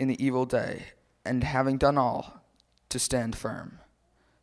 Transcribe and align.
in 0.00 0.08
the 0.08 0.24
evil 0.24 0.46
day, 0.46 0.86
and 1.26 1.44
having 1.44 1.76
done 1.76 1.98
all, 1.98 2.42
to 2.88 2.98
stand 2.98 3.36
firm. 3.36 3.78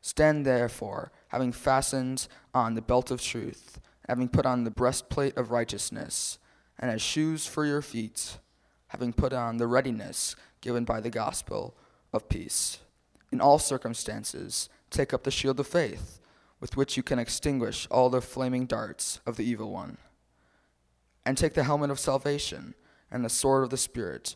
Stand 0.02 0.46
therefore, 0.46 1.12
having 1.30 1.52
fastened 1.52 2.28
on 2.54 2.76
the 2.76 2.82
belt 2.82 3.10
of 3.10 3.20
truth, 3.20 3.80
having 4.08 4.30
put 4.30 4.46
on 4.46 4.66
the 4.66 4.70
breastplate 4.70 5.36
of 5.36 5.50
righteousness, 5.50 6.38
and 6.78 6.92
as 6.92 7.02
shoes 7.02 7.48
for 7.48 7.66
your 7.66 7.82
feet, 7.82 8.38
having 8.90 9.12
put 9.12 9.34
on 9.34 9.58
the 9.58 9.66
readiness 9.66 10.36
given 10.62 10.86
by 10.86 11.02
the 11.02 11.10
gospel 11.10 11.76
of 12.14 12.30
peace. 12.30 12.78
In 13.32 13.42
all 13.42 13.58
circumstances, 13.58 14.70
take 14.92 15.12
up 15.12 15.24
the 15.24 15.32
shield 15.32 15.60
of 15.60 15.66
faith, 15.66 16.20
with 16.60 16.78
which 16.78 16.96
you 16.96 17.02
can 17.02 17.18
extinguish 17.18 17.88
all 17.90 18.12
the 18.12 18.22
flaming 18.22 18.68
darts 18.68 19.22
of 19.26 19.38
the 19.38 19.50
evil 19.50 19.72
one. 19.72 19.98
And 21.26 21.36
take 21.36 21.56
the 21.56 21.64
helmet 21.64 21.90
of 21.90 22.00
salvation 22.00 22.76
and 23.10 23.26
the 23.26 23.30
sword 23.30 23.64
of 23.64 23.72
the 23.72 23.78
Spirit, 23.78 24.36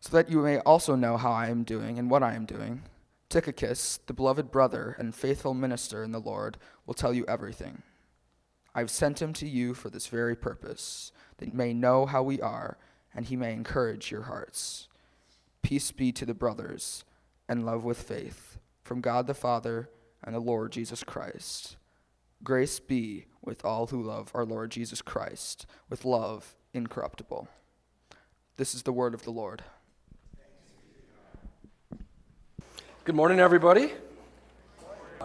So 0.00 0.16
that 0.16 0.30
you 0.30 0.40
may 0.40 0.58
also 0.60 0.94
know 0.94 1.16
how 1.16 1.32
I 1.32 1.48
am 1.48 1.64
doing 1.64 1.98
and 1.98 2.10
what 2.10 2.22
I 2.22 2.34
am 2.34 2.44
doing, 2.44 2.82
Tychicus, 3.28 3.98
the 4.06 4.12
beloved 4.12 4.50
brother 4.50 4.94
and 4.98 5.14
faithful 5.14 5.54
minister 5.54 6.04
in 6.04 6.12
the 6.12 6.20
Lord, 6.20 6.58
will 6.86 6.94
tell 6.94 7.12
you 7.12 7.24
everything. 7.26 7.82
I 8.74 8.80
have 8.80 8.90
sent 8.90 9.20
him 9.20 9.32
to 9.34 9.48
you 9.48 9.74
for 9.74 9.90
this 9.90 10.06
very 10.06 10.36
purpose, 10.36 11.10
that 11.38 11.46
you 11.46 11.54
may 11.54 11.72
know 11.72 12.06
how 12.06 12.22
we 12.22 12.40
are, 12.40 12.78
and 13.14 13.24
he 13.24 13.34
may 13.34 13.52
encourage 13.52 14.10
your 14.10 14.24
hearts. 14.24 14.88
Peace 15.62 15.90
be 15.90 16.12
to 16.12 16.26
the 16.26 16.34
brothers, 16.34 17.04
and 17.48 17.66
love 17.66 17.84
with 17.84 18.00
faith 18.00 18.58
from 18.84 19.00
God 19.00 19.26
the 19.26 19.34
Father 19.34 19.90
and 20.22 20.34
the 20.34 20.40
Lord 20.40 20.72
Jesus 20.72 21.02
Christ. 21.02 21.76
Grace 22.44 22.78
be 22.78 23.26
with 23.42 23.64
all 23.64 23.86
who 23.86 24.02
love 24.02 24.30
our 24.34 24.44
Lord 24.44 24.70
Jesus 24.70 25.00
Christ, 25.00 25.66
with 25.88 26.04
love 26.04 26.54
incorruptible. 26.74 27.48
This 28.56 28.74
is 28.74 28.82
the 28.82 28.92
word 28.92 29.14
of 29.14 29.24
the 29.24 29.30
Lord. 29.30 29.62
Good 33.06 33.14
morning, 33.14 33.38
everybody. 33.38 33.92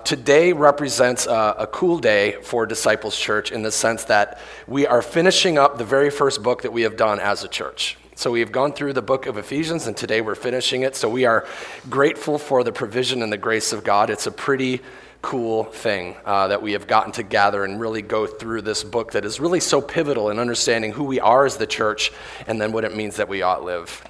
Today 0.03 0.53
represents 0.53 1.25
a, 1.25 1.55
a, 1.57 1.65
cool 1.65 1.97
day 1.97 2.33
for 2.43 2.67
Disciples 2.67 3.17
Church 3.17 3.51
in 3.51 3.63
the 3.63 3.71
sense 3.71 4.03
that 4.03 4.39
we 4.67 4.86
are 4.86 5.02
finishing 5.02 5.58
up 5.58 5.80
the 5.80 5.83
very 5.83 6.11
first 6.11 6.43
book 6.43 6.61
that 6.61 6.71
we 6.71 6.83
have 6.83 6.95
done 6.95 7.20
as 7.20 7.43
a 7.43 7.47
church. 7.47 7.97
So 8.14 8.30
we 8.30 8.39
have 8.41 8.52
gone 8.52 8.73
through 8.73 8.93
the 8.93 9.02
book 9.02 9.25
of 9.25 9.36
Ephesians, 9.39 9.87
and 9.87 9.97
today 9.97 10.21
we're 10.21 10.36
finishing 10.36 10.83
it. 10.83 10.95
So 10.95 11.09
we 11.09 11.25
are 11.25 11.47
grateful 11.89 12.37
for 12.37 12.64
the 12.64 12.71
provision 12.71 13.23
and 13.23 13.33
the 13.33 13.37
grace 13.37 13.73
of 13.73 13.83
God. 13.83 14.11
It's 14.11 14.27
a 14.27 14.31
pretty 14.31 14.81
cool 15.23 15.64
thing 15.64 16.17
uh, 16.23 16.49
that 16.49 16.61
we 16.61 16.73
have 16.73 16.86
gotten 16.86 17.11
to 17.14 17.23
gather 17.23 17.64
and 17.64 17.80
really 17.80 18.03
go 18.03 18.27
through 18.27 18.61
this 18.61 18.83
book 18.83 19.14
that 19.14 19.25
is 19.25 19.39
really 19.39 19.59
so 19.59 19.81
pivotal 19.81 20.30
in 20.30 20.37
understanding 20.37 20.91
who 20.91 21.03
we 21.03 21.20
are 21.20 21.47
as 21.47 21.58
the 21.58 21.65
church 21.65 22.11
and 22.45 22.61
then 22.61 22.73
what 22.73 22.83
it 22.83 22.95
means 22.95 23.15
that 23.15 23.27
we 23.27 23.41
ought 23.41 23.64
live. 23.64 24.03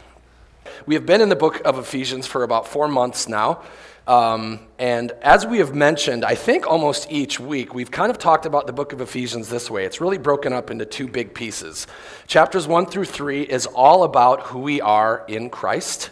We 0.85 0.95
have 0.95 1.05
been 1.05 1.21
in 1.21 1.29
the 1.29 1.35
book 1.35 1.61
of 1.63 1.77
Ephesians 1.77 2.25
for 2.25 2.43
about 2.43 2.67
four 2.67 2.87
months 2.87 3.29
now. 3.29 3.61
Um, 4.07 4.67
and 4.79 5.11
as 5.21 5.45
we 5.45 5.59
have 5.59 5.75
mentioned, 5.75 6.25
I 6.25 6.33
think 6.33 6.65
almost 6.65 7.11
each 7.11 7.39
week, 7.39 7.73
we've 7.75 7.91
kind 7.91 8.09
of 8.09 8.17
talked 8.17 8.47
about 8.47 8.65
the 8.65 8.73
book 8.73 8.93
of 8.93 9.01
Ephesians 9.01 9.49
this 9.49 9.69
way. 9.69 9.85
It's 9.85 10.01
really 10.01 10.17
broken 10.17 10.53
up 10.53 10.71
into 10.71 10.85
two 10.85 11.07
big 11.07 11.35
pieces. 11.35 11.85
Chapters 12.25 12.67
one 12.67 12.87
through 12.87 13.05
three 13.05 13.43
is 13.43 13.67
all 13.67 14.03
about 14.03 14.47
who 14.47 14.59
we 14.59 14.81
are 14.81 15.23
in 15.27 15.49
Christ. 15.51 16.09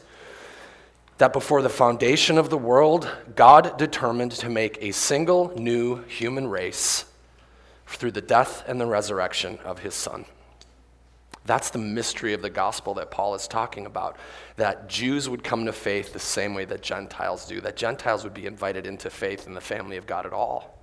That 1.17 1.33
before 1.33 1.61
the 1.61 1.69
foundation 1.69 2.37
of 2.37 2.49
the 2.49 2.57
world, 2.57 3.09
God 3.35 3.77
determined 3.77 4.33
to 4.33 4.49
make 4.49 4.77
a 4.81 4.91
single 4.91 5.51
new 5.57 6.03
human 6.03 6.47
race 6.47 7.05
through 7.87 8.11
the 8.11 8.21
death 8.21 8.63
and 8.67 8.79
the 8.79 8.85
resurrection 8.85 9.57
of 9.65 9.79
his 9.79 9.95
Son. 9.95 10.25
That's 11.49 11.71
the 11.71 11.79
mystery 11.79 12.33
of 12.33 12.43
the 12.43 12.49
gospel 12.51 12.93
that 12.93 13.09
Paul 13.09 13.33
is 13.33 13.47
talking 13.47 13.87
about. 13.87 14.17
That 14.57 14.87
Jews 14.87 15.27
would 15.27 15.43
come 15.43 15.65
to 15.65 15.73
faith 15.73 16.13
the 16.13 16.19
same 16.19 16.53
way 16.53 16.63
that 16.65 16.83
Gentiles 16.83 17.47
do, 17.47 17.59
that 17.61 17.75
Gentiles 17.75 18.23
would 18.23 18.35
be 18.35 18.45
invited 18.45 18.85
into 18.85 19.09
faith 19.09 19.47
in 19.47 19.55
the 19.55 19.59
family 19.59 19.97
of 19.97 20.05
God 20.05 20.27
at 20.27 20.31
all. 20.31 20.77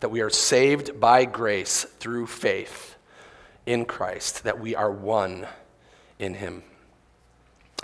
That 0.00 0.08
we 0.08 0.22
are 0.22 0.28
saved 0.28 0.98
by 0.98 1.24
grace 1.24 1.84
through 1.84 2.26
faith 2.26 2.96
in 3.64 3.84
Christ, 3.84 4.42
that 4.42 4.58
we 4.58 4.74
are 4.74 4.90
one 4.90 5.46
in 6.18 6.34
Him. 6.34 6.64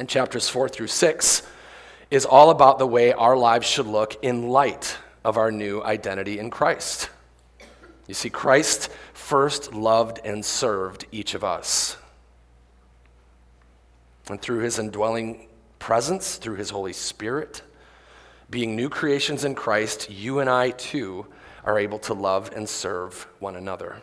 And 0.00 0.08
chapters 0.08 0.48
four 0.48 0.68
through 0.68 0.88
six 0.88 1.46
is 2.10 2.26
all 2.26 2.50
about 2.50 2.80
the 2.80 2.86
way 2.86 3.12
our 3.12 3.36
lives 3.36 3.68
should 3.68 3.86
look 3.86 4.16
in 4.24 4.48
light 4.48 4.98
of 5.24 5.36
our 5.36 5.52
new 5.52 5.84
identity 5.84 6.40
in 6.40 6.50
Christ. 6.50 7.10
You 8.08 8.14
see, 8.14 8.28
Christ 8.28 8.90
first 9.24 9.72
loved 9.72 10.20
and 10.22 10.44
served 10.44 11.06
each 11.10 11.32
of 11.32 11.42
us. 11.42 11.96
And 14.28 14.40
through 14.40 14.58
his 14.58 14.78
indwelling 14.78 15.48
presence, 15.78 16.36
through 16.36 16.56
his 16.56 16.68
Holy 16.68 16.92
Spirit, 16.92 17.62
being 18.50 18.76
new 18.76 18.90
creations 18.90 19.42
in 19.42 19.54
Christ, 19.54 20.10
you 20.10 20.40
and 20.40 20.50
I 20.50 20.72
too 20.72 21.26
are 21.64 21.78
able 21.78 21.98
to 22.00 22.12
love 22.12 22.52
and 22.54 22.68
serve 22.68 23.26
one 23.38 23.56
another. 23.56 24.02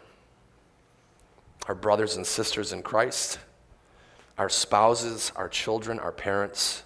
Our 1.68 1.76
brothers 1.76 2.16
and 2.16 2.26
sisters 2.26 2.74
in 2.74 2.82
Christ, 2.82 3.38
our 4.40 4.50
spouses, 4.50 5.32
our 5.36 5.50
children, 5.50 6.00
our 6.00 6.12
parents, 6.12 6.82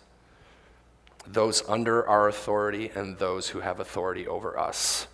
those 1.25 1.63
under 1.69 2.05
our 2.05 2.27
authority, 2.27 2.91
and 2.93 3.17
those 3.17 3.47
who 3.47 3.61
have 3.61 3.79
authority 3.79 4.27
over 4.27 4.59
us. 4.59 5.07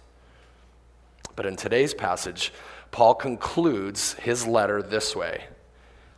But 1.36 1.46
in 1.46 1.56
today's 1.56 1.94
passage, 1.94 2.52
Paul 2.92 3.16
concludes 3.16 4.14
his 4.14 4.46
letter 4.46 4.82
this 4.82 5.16
way 5.16 5.46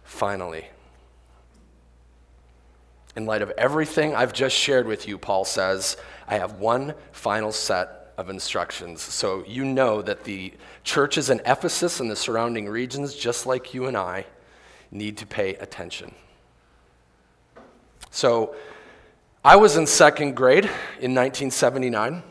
finally. 0.03 0.67
In 3.15 3.25
light 3.25 3.41
of 3.41 3.51
everything 3.51 4.15
I've 4.15 4.33
just 4.33 4.55
shared 4.55 4.87
with 4.87 5.07
you, 5.07 5.17
Paul 5.17 5.45
says, 5.45 5.97
I 6.27 6.37
have 6.37 6.53
one 6.53 6.95
final 7.11 7.51
set 7.51 8.13
of 8.17 8.29
instructions. 8.29 9.01
So 9.01 9.43
you 9.47 9.65
know 9.65 10.01
that 10.01 10.23
the 10.23 10.53
churches 10.83 11.29
in 11.29 11.39
Ephesus 11.45 11.99
and 11.99 12.09
the 12.09 12.15
surrounding 12.15 12.67
regions, 12.67 13.15
just 13.15 13.45
like 13.45 13.73
you 13.73 13.85
and 13.85 13.95
I, 13.95 14.25
need 14.91 15.17
to 15.17 15.25
pay 15.25 15.55
attention. 15.55 16.13
So 18.09 18.55
I 19.43 19.55
was 19.55 19.75
in 19.75 19.87
second 19.87 20.35
grade 20.35 20.65
in 20.65 21.13
1979. 21.15 22.23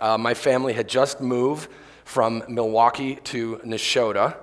Uh, 0.00 0.18
my 0.18 0.34
family 0.34 0.72
had 0.72 0.88
just 0.88 1.20
moved 1.20 1.70
from 2.10 2.42
Milwaukee 2.48 3.14
to 3.14 3.58
Nashotah, 3.58 4.36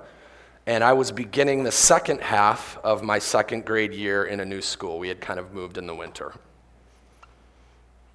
and 0.66 0.86
I 0.86 0.94
was 0.94 1.12
beginning 1.12 1.66
the 1.66 1.72
second 1.72 2.22
half 2.22 2.80
of 2.82 3.04
my 3.04 3.20
second 3.20 3.66
grade 3.66 3.92
year 3.92 4.24
in 4.24 4.40
a 4.40 4.46
new 4.46 4.62
school. 4.62 5.00
We 5.00 5.10
had 5.10 5.20
kind 5.20 5.38
of 5.38 5.54
moved 5.54 5.78
in 5.78 5.86
the 5.86 5.94
winter. 5.94 6.34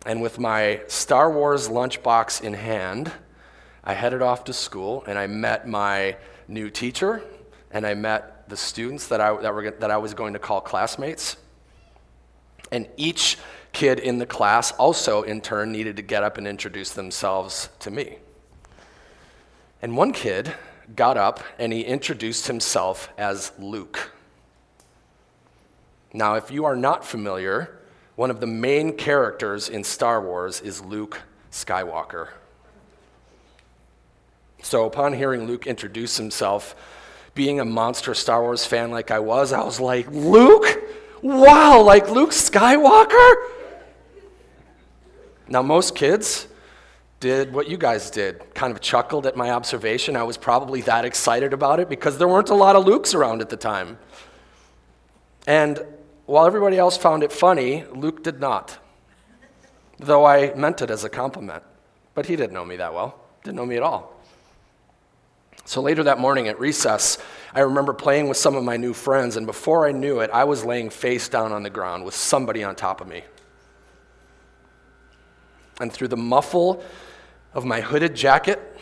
And 0.06 0.22
with 0.22 0.38
my 0.38 0.80
Star 0.86 1.30
Wars 1.30 1.68
lunchbox 1.68 2.40
in 2.40 2.54
hand, 2.54 3.12
I 3.84 3.92
headed 3.92 4.22
off 4.22 4.44
to 4.44 4.54
school 4.54 5.04
and 5.06 5.18
I 5.18 5.26
met 5.26 5.68
my 5.68 6.16
new 6.48 6.70
teacher 6.70 7.22
and 7.70 7.86
I 7.86 7.92
met 7.92 8.48
the 8.48 8.56
students 8.56 9.08
that 9.08 9.20
I, 9.20 9.36
that, 9.42 9.52
were, 9.52 9.70
that 9.70 9.90
I 9.90 9.98
was 9.98 10.14
going 10.14 10.32
to 10.32 10.38
call 10.38 10.62
classmates. 10.62 11.36
And 12.70 12.88
each 12.96 13.36
kid 13.74 13.98
in 13.98 14.16
the 14.16 14.24
class 14.24 14.72
also, 14.72 15.20
in 15.20 15.42
turn, 15.42 15.72
needed 15.72 15.96
to 15.96 16.02
get 16.02 16.22
up 16.22 16.38
and 16.38 16.48
introduce 16.48 16.92
themselves 16.92 17.68
to 17.80 17.90
me. 17.90 18.16
And 19.82 19.96
one 19.96 20.12
kid 20.12 20.54
got 20.96 21.16
up 21.16 21.42
and 21.58 21.72
he 21.72 21.82
introduced 21.82 22.46
himself 22.46 23.10
as 23.18 23.52
Luke. 23.58 24.12
Now, 26.14 26.34
if 26.34 26.50
you 26.50 26.64
are 26.64 26.76
not 26.76 27.04
familiar 27.04 27.78
one 28.14 28.30
of 28.30 28.40
the 28.40 28.46
main 28.46 28.96
characters 28.96 29.68
in 29.68 29.84
Star 29.84 30.20
Wars 30.20 30.60
is 30.60 30.84
Luke 30.84 31.22
Skywalker. 31.50 32.28
So, 34.62 34.84
upon 34.84 35.14
hearing 35.14 35.46
Luke 35.46 35.66
introduce 35.66 36.18
himself, 36.18 36.76
being 37.34 37.58
a 37.58 37.64
monster 37.64 38.14
Star 38.14 38.42
Wars 38.42 38.66
fan 38.66 38.90
like 38.90 39.10
I 39.10 39.18
was, 39.18 39.52
I 39.52 39.64
was 39.64 39.80
like, 39.80 40.06
Luke? 40.10 40.66
Wow, 41.22 41.82
like 41.82 42.10
Luke 42.10 42.30
Skywalker? 42.30 43.34
Now, 45.48 45.62
most 45.62 45.96
kids 45.96 46.46
did 47.22 47.54
what 47.54 47.68
you 47.68 47.76
guys 47.78 48.10
did, 48.10 48.52
kind 48.52 48.72
of 48.72 48.80
chuckled 48.80 49.26
at 49.26 49.36
my 49.36 49.50
observation. 49.50 50.16
I 50.16 50.24
was 50.24 50.36
probably 50.36 50.80
that 50.82 51.04
excited 51.04 51.52
about 51.52 51.78
it 51.78 51.88
because 51.88 52.18
there 52.18 52.26
weren't 52.26 52.50
a 52.50 52.54
lot 52.54 52.74
of 52.74 52.84
Lukes 52.84 53.14
around 53.14 53.40
at 53.40 53.48
the 53.48 53.56
time. 53.56 53.96
And 55.46 55.80
while 56.26 56.46
everybody 56.46 56.78
else 56.78 56.96
found 56.96 57.22
it 57.22 57.30
funny, 57.30 57.84
Luke 57.94 58.24
did 58.24 58.40
not, 58.40 58.76
though 60.00 60.24
I 60.24 60.52
meant 60.54 60.82
it 60.82 60.90
as 60.90 61.04
a 61.04 61.08
compliment. 61.08 61.62
But 62.14 62.26
he 62.26 62.34
didn't 62.34 62.54
know 62.54 62.64
me 62.64 62.76
that 62.76 62.92
well, 62.92 63.20
didn't 63.44 63.56
know 63.56 63.66
me 63.66 63.76
at 63.76 63.84
all. 63.84 64.20
So 65.64 65.80
later 65.80 66.02
that 66.02 66.18
morning 66.18 66.48
at 66.48 66.58
recess, 66.58 67.18
I 67.54 67.60
remember 67.60 67.92
playing 67.92 68.26
with 68.26 68.36
some 68.36 68.56
of 68.56 68.64
my 68.64 68.76
new 68.76 68.92
friends, 68.92 69.36
and 69.36 69.46
before 69.46 69.86
I 69.86 69.92
knew 69.92 70.18
it, 70.18 70.30
I 70.32 70.42
was 70.42 70.64
laying 70.64 70.90
face 70.90 71.28
down 71.28 71.52
on 71.52 71.62
the 71.62 71.70
ground 71.70 72.04
with 72.04 72.16
somebody 72.16 72.64
on 72.64 72.74
top 72.74 73.00
of 73.00 73.06
me. 73.06 73.22
And 75.78 75.92
through 75.92 76.08
the 76.08 76.16
muffle 76.16 76.82
of 77.54 77.64
my 77.64 77.80
hooded 77.80 78.14
jacket, 78.14 78.76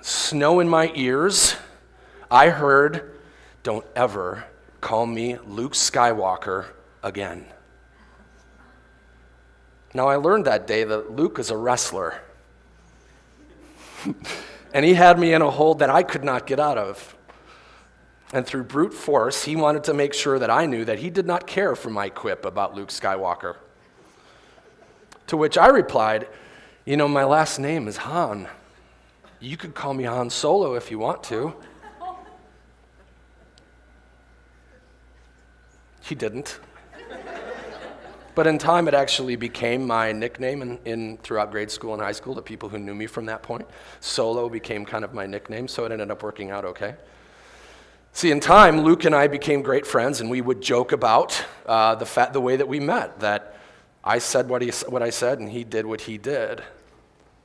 snow 0.00 0.60
in 0.60 0.68
my 0.68 0.92
ears, 0.94 1.56
I 2.30 2.48
heard, 2.48 3.18
Don't 3.62 3.84
ever 3.94 4.44
call 4.80 5.06
me 5.06 5.36
Luke 5.46 5.74
Skywalker 5.74 6.66
again. 7.02 7.44
Now, 9.92 10.08
I 10.08 10.16
learned 10.16 10.46
that 10.46 10.66
day 10.66 10.84
that 10.84 11.10
Luke 11.10 11.38
is 11.38 11.50
a 11.50 11.56
wrestler. 11.56 12.20
and 14.72 14.84
he 14.84 14.94
had 14.94 15.18
me 15.18 15.34
in 15.34 15.42
a 15.42 15.50
hold 15.50 15.80
that 15.80 15.90
I 15.90 16.02
could 16.02 16.24
not 16.24 16.46
get 16.46 16.60
out 16.60 16.78
of. 16.78 17.16
And 18.32 18.46
through 18.46 18.64
brute 18.64 18.94
force, 18.94 19.44
he 19.44 19.56
wanted 19.56 19.84
to 19.84 19.94
make 19.94 20.14
sure 20.14 20.38
that 20.38 20.50
I 20.50 20.66
knew 20.66 20.84
that 20.84 21.00
he 21.00 21.10
did 21.10 21.26
not 21.26 21.48
care 21.48 21.74
for 21.74 21.90
my 21.90 22.08
quip 22.08 22.44
about 22.44 22.76
Luke 22.76 22.90
Skywalker. 22.90 23.56
To 25.26 25.36
which 25.36 25.58
I 25.58 25.66
replied, 25.66 26.28
You 26.90 26.96
know, 26.96 27.06
my 27.06 27.22
last 27.22 27.60
name 27.60 27.86
is 27.86 27.98
Han. 27.98 28.48
You 29.38 29.56
could 29.56 29.76
call 29.76 29.94
me 29.94 30.02
Han 30.02 30.28
Solo 30.28 30.74
if 30.74 30.90
you 30.90 30.98
want 30.98 31.22
to. 31.22 31.54
He 36.00 36.16
didn't. 36.16 36.58
But 38.34 38.48
in 38.48 38.58
time, 38.58 38.88
it 38.88 38.94
actually 38.94 39.36
became 39.36 39.86
my 39.86 40.10
nickname 40.10 40.62
in, 40.62 40.78
in, 40.84 41.18
throughout 41.18 41.52
grade 41.52 41.70
school 41.70 41.94
and 41.94 42.02
high 42.02 42.10
school 42.10 42.34
to 42.34 42.42
people 42.42 42.68
who 42.68 42.80
knew 42.80 42.96
me 42.96 43.06
from 43.06 43.26
that 43.26 43.44
point. 43.44 43.68
Solo 44.00 44.48
became 44.48 44.84
kind 44.84 45.04
of 45.04 45.14
my 45.14 45.26
nickname, 45.26 45.68
so 45.68 45.84
it 45.84 45.92
ended 45.92 46.10
up 46.10 46.24
working 46.24 46.50
out 46.50 46.64
okay. 46.64 46.96
See, 48.14 48.32
in 48.32 48.40
time, 48.40 48.80
Luke 48.80 49.04
and 49.04 49.14
I 49.14 49.28
became 49.28 49.62
great 49.62 49.86
friends, 49.86 50.20
and 50.20 50.28
we 50.28 50.40
would 50.40 50.60
joke 50.60 50.90
about 50.90 51.40
uh, 51.66 51.94
the, 51.94 52.04
fat, 52.04 52.32
the 52.32 52.40
way 52.40 52.56
that 52.56 52.66
we 52.66 52.80
met, 52.80 53.20
that 53.20 53.54
I 54.02 54.18
said 54.18 54.48
what, 54.48 54.60
he, 54.60 54.72
what 54.88 55.04
I 55.04 55.10
said, 55.10 55.38
and 55.38 55.48
he 55.48 55.62
did 55.62 55.86
what 55.86 56.00
he 56.00 56.18
did. 56.18 56.64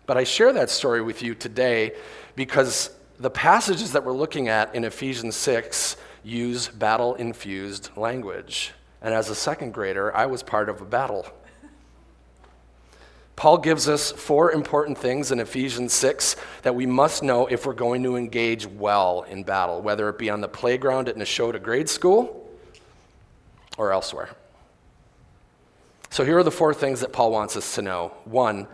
But 0.06 0.18
I 0.18 0.24
share 0.24 0.54
that 0.54 0.70
story 0.70 1.02
with 1.02 1.22
you 1.24 1.36
today 1.36 1.94
because 2.36 2.92
the 3.20 3.30
passages 3.30 3.94
that 3.94 4.04
we're 4.04 4.14
looking 4.14 4.50
at 4.50 4.76
in 4.76 4.84
Ephesians 4.84 5.36
6 5.36 5.98
use 6.24 6.68
battle 6.68 7.16
infused 7.16 7.90
language. 7.96 8.74
And 9.02 9.14
as 9.14 9.30
a 9.30 9.36
second 9.36 9.74
grader, 9.74 10.16
I 10.16 10.26
was 10.26 10.44
part 10.44 10.70
of 10.70 10.82
a 10.82 10.86
battle. 10.86 11.26
Paul 13.36 13.58
gives 13.58 13.90
us 13.90 14.12
four 14.12 14.52
important 14.52 14.98
things 14.98 15.32
in 15.32 15.40
Ephesians 15.40 15.94
6 15.94 16.38
that 16.62 16.74
we 16.74 16.86
must 16.86 17.22
know 17.22 17.48
if 17.48 17.66
we're 17.66 17.74
going 17.74 18.02
to 18.04 18.16
engage 18.16 18.66
well 18.66 19.24
in 19.24 19.44
battle, 19.44 19.82
whether 19.82 20.08
it 20.08 20.18
be 20.18 20.30
on 20.30 20.40
the 20.40 20.48
playground 20.48 21.10
at 21.10 21.18
Nashotah 21.18 21.62
grade 21.62 21.90
school 21.90 22.50
or 23.78 23.92
elsewhere. 23.92 24.30
So 26.10 26.24
here 26.24 26.38
are 26.38 26.44
the 26.44 26.52
four 26.52 26.74
things 26.74 27.02
that 27.02 27.12
Paul 27.12 27.32
wants 27.32 27.58
us 27.58 27.76
to 27.76 27.82
know. 27.82 28.14
One, 28.24 28.68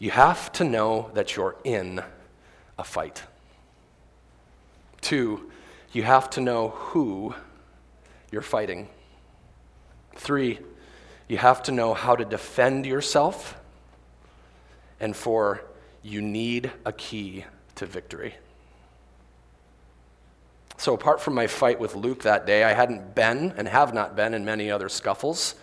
you 0.00 0.10
have 0.10 0.50
to 0.52 0.64
know 0.64 1.10
that 1.12 1.36
you're 1.36 1.56
in 1.62 2.02
a 2.78 2.82
fight. 2.82 3.22
Two, 5.02 5.50
you 5.92 6.02
have 6.02 6.30
to 6.30 6.40
know 6.40 6.70
who 6.70 7.34
you're 8.32 8.42
fighting. 8.42 8.88
Three, 10.16 10.58
you 11.28 11.36
have 11.36 11.62
to 11.64 11.72
know 11.72 11.92
how 11.92 12.16
to 12.16 12.24
defend 12.24 12.86
yourself. 12.86 13.60
And 14.98 15.14
four, 15.14 15.62
you 16.02 16.22
need 16.22 16.72
a 16.86 16.92
key 16.92 17.44
to 17.74 17.84
victory. 17.84 18.34
So, 20.78 20.94
apart 20.94 21.20
from 21.20 21.34
my 21.34 21.46
fight 21.46 21.78
with 21.78 21.94
Luke 21.94 22.22
that 22.22 22.46
day, 22.46 22.64
I 22.64 22.72
hadn't 22.72 23.14
been 23.14 23.52
and 23.58 23.68
have 23.68 23.92
not 23.92 24.16
been 24.16 24.32
in 24.32 24.46
many 24.46 24.70
other 24.70 24.88
scuffles. 24.88 25.56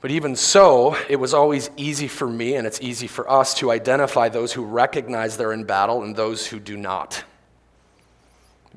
But 0.00 0.10
even 0.10 0.34
so, 0.34 0.96
it 1.08 1.16
was 1.16 1.34
always 1.34 1.70
easy 1.76 2.08
for 2.08 2.26
me 2.26 2.54
and 2.54 2.66
it's 2.66 2.80
easy 2.80 3.06
for 3.06 3.30
us 3.30 3.54
to 3.54 3.70
identify 3.70 4.28
those 4.28 4.52
who 4.52 4.64
recognize 4.64 5.36
they're 5.36 5.52
in 5.52 5.64
battle 5.64 6.02
and 6.02 6.16
those 6.16 6.46
who 6.46 6.58
do 6.58 6.76
not 6.76 7.24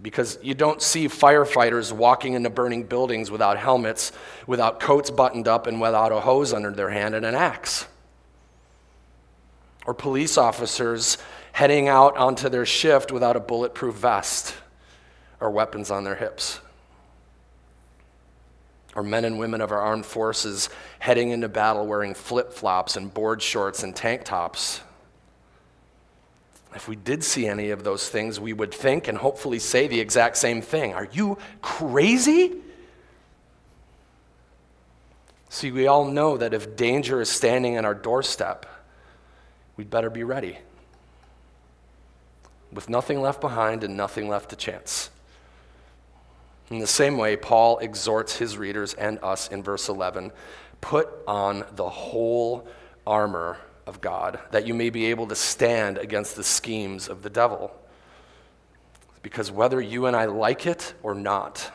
because 0.02 0.40
you 0.42 0.54
don't 0.54 0.81
see 0.81 1.08
firefighters 1.08 1.92
walking 1.92 2.34
into 2.34 2.50
burning 2.50 2.84
buildings 2.84 3.30
without 3.30 3.58
helmets, 3.58 4.12
without 4.48 4.80
coats 4.80 5.10
buttoned 5.12 5.48
up, 5.48 5.68
and 5.68 5.80
without 5.80 6.12
a 6.12 6.20
hose 6.20 6.54
under 6.54 6.72
their 6.72 6.90
hand 6.90 7.14
and 7.16 7.26
an 7.26 7.36
axe. 7.36 7.88
Or 9.86 9.94
police 9.94 10.38
officers 10.38 11.18
heading 11.52 11.88
out 11.88 12.18
onto 12.18 12.50
their 12.50 12.66
shift 12.66 13.12
without 13.12 13.36
a 13.36 13.40
bulletproof 13.40 13.96
vest 13.96 14.56
or 15.40 15.52
weapons 15.52 15.92
on 15.92 16.04
their 16.04 16.16
hips. 16.16 16.60
Or 18.95 19.04
men 19.04 19.25
and 19.25 19.40
women 19.40 19.62
of 19.62 19.72
our 19.72 19.80
armed 19.80 20.06
forces 20.06 20.69
heading 21.00 21.30
into 21.30 21.50
battle 21.50 21.88
wearing 21.88 22.13
flip 22.13 22.54
flops 22.54 22.95
and 22.95 23.13
board 23.13 23.42
shorts 23.42 23.84
and 23.84 23.95
tank 23.95 24.24
tops 24.24 24.81
if 26.75 26.88
we 26.88 26.95
did 26.95 27.24
see 27.24 27.48
any 27.48 27.69
of 27.69 27.84
those 27.84 28.10
things, 28.10 28.40
we 28.40 28.54
would 28.54 28.74
think 28.74 29.07
and 29.07 29.18
hopefully 29.18 29.60
say 29.60 29.88
the 29.88 30.00
exact 30.00 30.38
same 30.38 30.62
thing 30.62 30.94
Are 30.94 31.07
you 31.12 31.38
crazy? 31.62 32.54
See, 35.50 35.72
we 35.72 35.86
all 35.86 36.06
know 36.06 36.38
that 36.38 36.54
if 36.54 36.75
danger 36.75 37.22
is 37.22 37.30
standing 37.30 37.76
at 37.76 37.85
our 37.85 37.94
doorstep, 37.94 38.66
we'd 39.78 39.90
better 39.90 40.09
be 40.09 40.23
ready. 40.23 40.57
With 42.71 42.90
nothing 42.90 43.21
left 43.21 43.40
behind 43.40 43.83
and 43.83 43.95
nothing 43.95 44.28
left 44.28 44.50
to 44.50 44.56
chance. 44.56 45.12
In 46.70 46.80
the 46.80 46.88
same 46.88 47.18
way, 47.18 47.36
Paul 47.36 47.78
exhorts 47.80 48.38
his 48.38 48.58
readers 48.58 48.94
and 48.94 49.20
us 49.22 49.50
in 49.50 49.64
verse 49.64 49.90
11 49.90 50.32
put 50.82 51.10
on 51.28 51.66
the 51.76 51.88
whole 51.88 52.68
armor 53.08 53.58
of 53.86 54.02
God, 54.02 54.40
that 54.52 54.68
you 54.68 54.74
may 54.74 54.90
be 54.90 55.06
able 55.06 55.28
to 55.28 55.36
stand 55.36 55.98
against 55.98 56.36
the 56.36 56.44
schemes 56.44 57.08
of 57.08 57.22
the 57.22 57.30
devil. 57.30 57.74
Because 59.22 59.52
whether 59.52 59.80
you 59.80 60.06
and 60.06 60.16
I 60.16 60.26
like 60.26 60.66
it 60.66 60.94
or 61.02 61.16
not, 61.16 61.72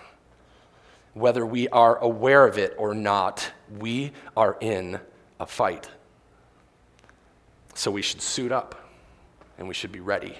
whether 1.14 1.44
we 1.44 1.68
are 1.68 1.96
aware 1.98 2.46
of 2.46 2.58
it 2.58 2.74
or 2.78 2.94
not, 2.94 3.50
we 3.78 4.12
are 4.36 4.56
in 4.60 5.00
a 5.40 5.46
fight. 5.46 5.88
So 7.74 7.90
we 7.90 8.02
should 8.02 8.20
suit 8.20 8.52
up 8.52 8.90
and 9.58 9.68
we 9.68 9.74
should 9.74 9.92
be 9.92 10.00
ready 10.00 10.36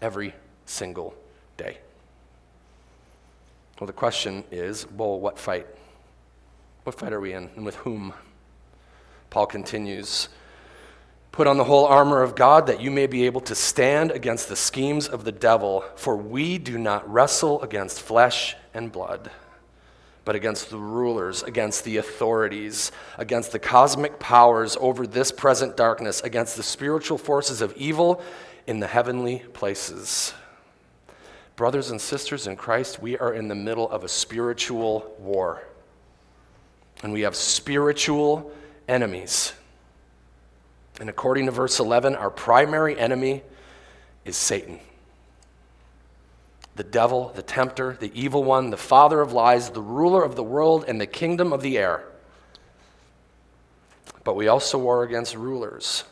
every 0.00 0.34
single 0.64 1.14
day. 1.56 1.78
Well, 3.82 3.88
the 3.88 3.92
question 3.94 4.44
is 4.52 4.88
well, 4.92 5.18
what 5.18 5.40
fight? 5.40 5.66
What 6.84 6.96
fight 6.96 7.12
are 7.12 7.18
we 7.18 7.32
in 7.32 7.50
and 7.56 7.64
with 7.64 7.74
whom? 7.74 8.14
Paul 9.28 9.46
continues 9.46 10.28
Put 11.32 11.48
on 11.48 11.56
the 11.56 11.64
whole 11.64 11.86
armor 11.86 12.22
of 12.22 12.36
God 12.36 12.68
that 12.68 12.80
you 12.80 12.92
may 12.92 13.08
be 13.08 13.26
able 13.26 13.40
to 13.40 13.56
stand 13.56 14.12
against 14.12 14.48
the 14.48 14.54
schemes 14.54 15.08
of 15.08 15.24
the 15.24 15.32
devil, 15.32 15.84
for 15.96 16.16
we 16.16 16.58
do 16.58 16.78
not 16.78 17.12
wrestle 17.12 17.60
against 17.60 18.00
flesh 18.00 18.54
and 18.72 18.92
blood, 18.92 19.32
but 20.24 20.36
against 20.36 20.70
the 20.70 20.78
rulers, 20.78 21.42
against 21.42 21.82
the 21.82 21.96
authorities, 21.96 22.92
against 23.18 23.50
the 23.50 23.58
cosmic 23.58 24.20
powers 24.20 24.76
over 24.80 25.08
this 25.08 25.32
present 25.32 25.76
darkness, 25.76 26.20
against 26.20 26.56
the 26.56 26.62
spiritual 26.62 27.18
forces 27.18 27.60
of 27.60 27.76
evil 27.76 28.22
in 28.68 28.78
the 28.78 28.86
heavenly 28.86 29.40
places. 29.54 30.34
Brothers 31.62 31.92
and 31.92 32.00
sisters 32.00 32.48
in 32.48 32.56
Christ, 32.56 33.00
we 33.00 33.16
are 33.18 33.32
in 33.32 33.46
the 33.46 33.54
middle 33.54 33.88
of 33.88 34.02
a 34.02 34.08
spiritual 34.08 35.14
war. 35.20 35.62
And 37.04 37.12
we 37.12 37.20
have 37.20 37.36
spiritual 37.36 38.50
enemies. 38.88 39.52
And 40.98 41.08
according 41.08 41.46
to 41.46 41.52
verse 41.52 41.78
11, 41.78 42.16
our 42.16 42.30
primary 42.30 42.98
enemy 42.98 43.44
is 44.24 44.36
Satan. 44.36 44.80
the 46.74 46.82
devil, 46.82 47.30
the 47.36 47.42
tempter, 47.42 47.96
the 48.00 48.10
evil 48.12 48.42
one, 48.42 48.70
the 48.70 48.76
father 48.76 49.20
of 49.20 49.32
lies, 49.32 49.70
the 49.70 49.80
ruler 49.80 50.24
of 50.24 50.34
the 50.34 50.42
world, 50.42 50.84
and 50.88 51.00
the 51.00 51.06
kingdom 51.06 51.52
of 51.52 51.62
the 51.62 51.78
air. 51.78 52.02
But 54.24 54.34
we 54.34 54.48
also 54.48 54.78
war 54.78 55.04
against 55.04 55.36
rulers, 55.36 56.02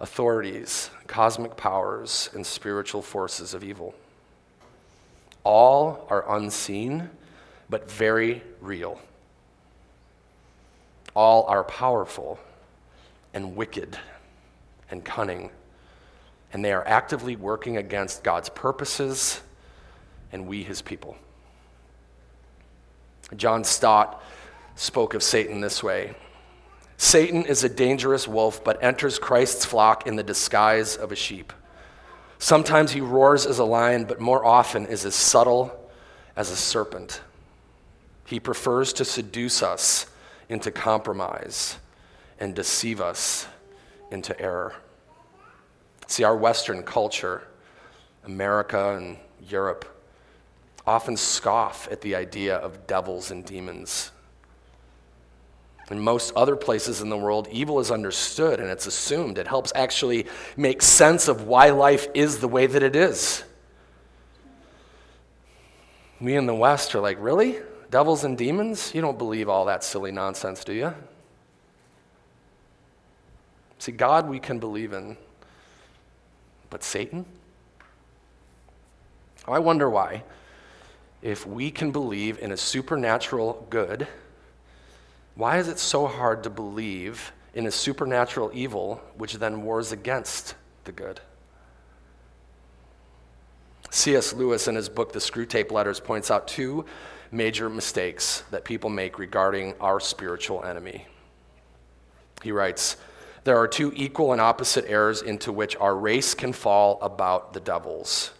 authorities, 0.00 0.90
cosmic 1.06 1.56
powers, 1.56 2.28
and 2.34 2.46
spiritual 2.46 3.00
forces 3.00 3.54
of 3.54 3.64
evil. 3.64 3.94
All 5.44 6.06
are 6.10 6.36
unseen, 6.36 7.10
but 7.68 7.90
very 7.90 8.42
real. 8.60 9.00
All 11.14 11.44
are 11.44 11.64
powerful 11.64 12.38
and 13.34 13.56
wicked 13.56 13.98
and 14.90 15.04
cunning, 15.04 15.50
and 16.52 16.64
they 16.64 16.72
are 16.72 16.86
actively 16.86 17.36
working 17.36 17.76
against 17.76 18.22
God's 18.22 18.48
purposes 18.48 19.40
and 20.32 20.46
we, 20.46 20.62
his 20.62 20.80
people. 20.82 21.16
John 23.36 23.64
Stott 23.64 24.22
spoke 24.74 25.14
of 25.14 25.22
Satan 25.22 25.60
this 25.60 25.82
way 25.82 26.14
Satan 26.96 27.44
is 27.44 27.64
a 27.64 27.68
dangerous 27.68 28.28
wolf, 28.28 28.62
but 28.62 28.82
enters 28.82 29.18
Christ's 29.18 29.64
flock 29.64 30.06
in 30.06 30.16
the 30.16 30.22
disguise 30.22 30.96
of 30.96 31.10
a 31.10 31.16
sheep. 31.16 31.52
Sometimes 32.42 32.90
he 32.90 33.00
roars 33.00 33.46
as 33.46 33.60
a 33.60 33.64
lion, 33.64 34.02
but 34.02 34.18
more 34.18 34.44
often 34.44 34.86
is 34.86 35.04
as 35.04 35.14
subtle 35.14 35.88
as 36.34 36.50
a 36.50 36.56
serpent. 36.56 37.20
He 38.26 38.40
prefers 38.40 38.92
to 38.94 39.04
seduce 39.04 39.62
us 39.62 40.06
into 40.48 40.72
compromise 40.72 41.78
and 42.40 42.52
deceive 42.52 43.00
us 43.00 43.46
into 44.10 44.38
error. 44.40 44.74
See, 46.08 46.24
our 46.24 46.36
Western 46.36 46.82
culture, 46.82 47.46
America 48.24 48.96
and 48.96 49.18
Europe, 49.48 49.84
often 50.84 51.16
scoff 51.16 51.86
at 51.92 52.00
the 52.00 52.16
idea 52.16 52.56
of 52.56 52.88
devils 52.88 53.30
and 53.30 53.44
demons. 53.44 54.10
In 55.90 56.00
most 56.00 56.32
other 56.34 56.56
places 56.56 57.00
in 57.00 57.10
the 57.10 57.16
world, 57.16 57.48
evil 57.50 57.80
is 57.80 57.90
understood 57.90 58.60
and 58.60 58.70
it's 58.70 58.86
assumed. 58.86 59.36
It 59.36 59.48
helps 59.48 59.72
actually 59.74 60.26
make 60.56 60.80
sense 60.80 61.28
of 61.28 61.46
why 61.46 61.70
life 61.70 62.06
is 62.14 62.38
the 62.38 62.48
way 62.48 62.66
that 62.66 62.82
it 62.82 62.96
is. 62.96 63.44
We 66.20 66.36
in 66.36 66.46
the 66.46 66.54
West 66.54 66.94
are 66.94 67.00
like, 67.00 67.18
really? 67.20 67.58
Devils 67.90 68.24
and 68.24 68.38
demons? 68.38 68.94
You 68.94 69.00
don't 69.02 69.18
believe 69.18 69.48
all 69.48 69.64
that 69.66 69.82
silly 69.82 70.12
nonsense, 70.12 70.64
do 70.64 70.72
you? 70.72 70.94
See, 73.78 73.92
God 73.92 74.28
we 74.28 74.38
can 74.38 74.60
believe 74.60 74.92
in, 74.92 75.16
but 76.70 76.84
Satan? 76.84 77.26
Oh, 79.48 79.52
I 79.52 79.58
wonder 79.58 79.90
why 79.90 80.22
if 81.20 81.46
we 81.46 81.70
can 81.70 81.90
believe 81.90 82.38
in 82.38 82.52
a 82.52 82.56
supernatural 82.56 83.66
good, 83.70 84.06
why 85.34 85.58
is 85.58 85.68
it 85.68 85.78
so 85.78 86.06
hard 86.06 86.42
to 86.44 86.50
believe 86.50 87.32
in 87.54 87.66
a 87.66 87.70
supernatural 87.70 88.50
evil 88.52 89.00
which 89.16 89.34
then 89.34 89.62
wars 89.62 89.92
against 89.92 90.54
the 90.84 90.92
good? 90.92 91.20
C.S. 93.90 94.32
Lewis, 94.32 94.68
in 94.68 94.74
his 94.74 94.88
book, 94.88 95.12
The 95.12 95.18
Screwtape 95.18 95.70
Letters, 95.70 96.00
points 96.00 96.30
out 96.30 96.48
two 96.48 96.86
major 97.30 97.68
mistakes 97.68 98.42
that 98.50 98.64
people 98.64 98.90
make 98.90 99.18
regarding 99.18 99.74
our 99.80 100.00
spiritual 100.00 100.64
enemy. 100.64 101.06
He 102.42 102.52
writes, 102.52 102.96
There 103.44 103.58
are 103.58 103.68
two 103.68 103.92
equal 103.94 104.32
and 104.32 104.40
opposite 104.40 104.86
errors 104.88 105.22
into 105.22 105.52
which 105.52 105.76
our 105.76 105.94
race 105.94 106.34
can 106.34 106.52
fall 106.52 106.98
about 107.02 107.52
the 107.52 107.60
devils. 107.60 108.32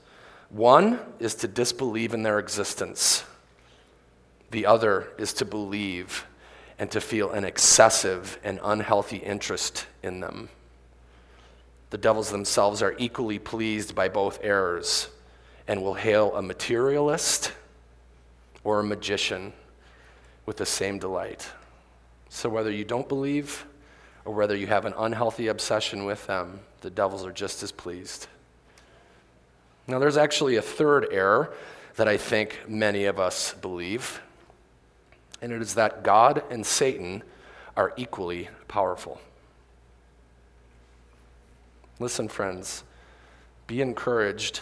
One 0.51 1.01
is 1.19 1.35
to 1.37 1.49
disbelieve 1.49 2.13
in 2.13 2.23
their 2.23 2.39
existence, 2.39 3.25
the 4.51 4.67
other 4.67 5.13
is 5.19 5.33
to 5.35 5.47
believe 5.47 6.27
and 6.79 6.91
to 6.91 7.01
feel 7.01 7.31
an 7.31 7.45
excessive 7.45 8.39
and 8.43 8.59
unhealthy 8.63 9.19
interest 9.19 9.87
in 10.03 10.21
them. 10.21 10.49
The 11.91 11.99
devils 11.99 12.31
themselves 12.31 12.83
are 12.83 12.95
equally 12.99 13.39
pleased 13.39 13.95
by 13.95 14.09
both 14.09 14.39
errors 14.43 15.09
and 15.69 15.83
will 15.83 15.95
hail 15.95 16.35
a 16.35 16.43
materialist 16.43 17.53
or 18.65 18.81
a 18.81 18.85
magician 18.85 19.53
with 20.47 20.57
the 20.57 20.67
same 20.67 20.99
delight. 20.99 21.49
So, 22.29 22.49
whether 22.49 22.71
you 22.71 22.85
don't 22.85 23.09
believe 23.09 23.67
or 24.25 24.35
whether 24.35 24.57
you 24.57 24.67
have 24.69 24.85
an 24.85 24.95
unhealthy 24.97 25.49
obsession 25.49 26.05
with 26.05 26.27
them, 26.27 26.61
the 26.81 26.91
devils 26.91 27.27
are 27.27 27.33
just 27.33 27.63
as 27.63 27.73
pleased. 27.73 28.27
Now, 29.87 29.99
there's 29.99 30.17
actually 30.17 30.57
a 30.57 30.63
third 30.63 31.09
error 31.11 31.53
that 31.97 32.09
I 32.09 32.17
think 32.17 32.59
many 32.67 33.05
of 33.05 33.19
us 33.19 33.53
believe, 33.55 34.21
and 35.43 35.53
it 35.53 35.61
is 35.61 35.75
that 35.75 36.05
God 36.05 36.45
and 36.51 36.65
Satan 36.65 37.23
are 37.77 37.93
equally 37.97 38.49
powerful. 38.69 39.21
Listen, 41.99 42.29
friends, 42.29 42.85
be 43.67 43.83
encouraged. 43.83 44.61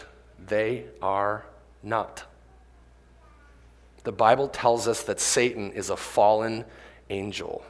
They 0.49 0.85
are 1.03 1.45
not. 1.83 2.25
The 4.05 4.13
Bible 4.13 4.49
tells 4.49 4.89
us 4.89 5.03
that 5.03 5.21
Satan 5.21 5.71
is 5.73 5.91
a 5.91 5.97
fallen 5.97 6.65
angel, 7.11 7.63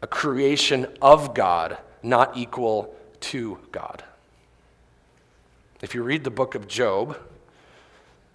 a 0.00 0.06
creation 0.06 0.86
of 1.02 1.34
God, 1.34 1.78
not 2.02 2.36
equal 2.36 2.94
to 3.20 3.58
God. 3.72 4.04
If 5.82 5.94
you 5.94 6.04
read 6.04 6.22
the 6.22 6.30
book 6.30 6.54
of 6.54 6.68
Job, 6.68 7.18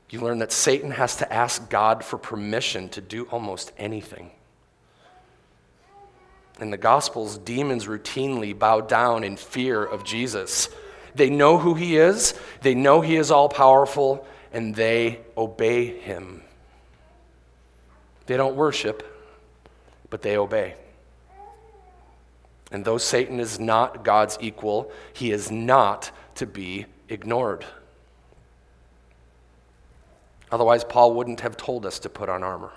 you 0.10 0.20
learn 0.22 0.40
that 0.40 0.52
Satan 0.52 0.92
has 0.92 1.18
to 1.18 1.34
ask 1.34 1.70
God 1.70 2.04
for 2.04 2.18
permission 2.18 2.90
to 2.90 3.02
do 3.02 3.26
almost 3.26 3.72
anything. 3.78 4.32
In 6.60 6.72
the 6.72 6.78
Gospels, 6.78 7.38
demons 7.38 7.86
routinely 7.86 8.58
bow 8.58 8.82
down 8.82 9.24
in 9.24 9.36
fear 9.36 9.84
of 9.84 10.04
Jesus. 10.04 10.70
They 11.14 11.30
know 11.30 11.58
who 11.58 11.74
he 11.74 11.98
is, 11.98 12.34
they 12.62 12.76
know 12.76 13.02
he 13.02 13.16
is 13.16 13.32
all 13.32 13.50
powerful, 13.50 14.26
and 14.54 14.74
they 14.74 15.20
obey 15.36 15.86
him. 15.86 16.42
They 18.26 18.38
don't 18.38 18.56
worship, 18.56 19.04
but 20.10 20.22
they 20.22 20.38
obey. 20.38 20.76
And 22.72 22.84
though 22.84 22.98
Satan 22.98 23.40
is 23.40 23.60
not 23.60 24.04
God's 24.04 24.38
equal, 24.42 24.92
he 25.14 25.32
is 25.32 25.52
not 25.52 26.12
to 26.36 26.46
be 26.46 26.86
ignored. 27.10 27.66
Otherwise, 30.56 30.86
Paul 30.86 31.16
wouldn't 31.16 31.42
have 31.42 31.58
told 31.58 31.86
us 31.86 32.00
to 32.00 32.10
put 32.10 32.30
on 32.30 32.42
armor. 32.42 32.72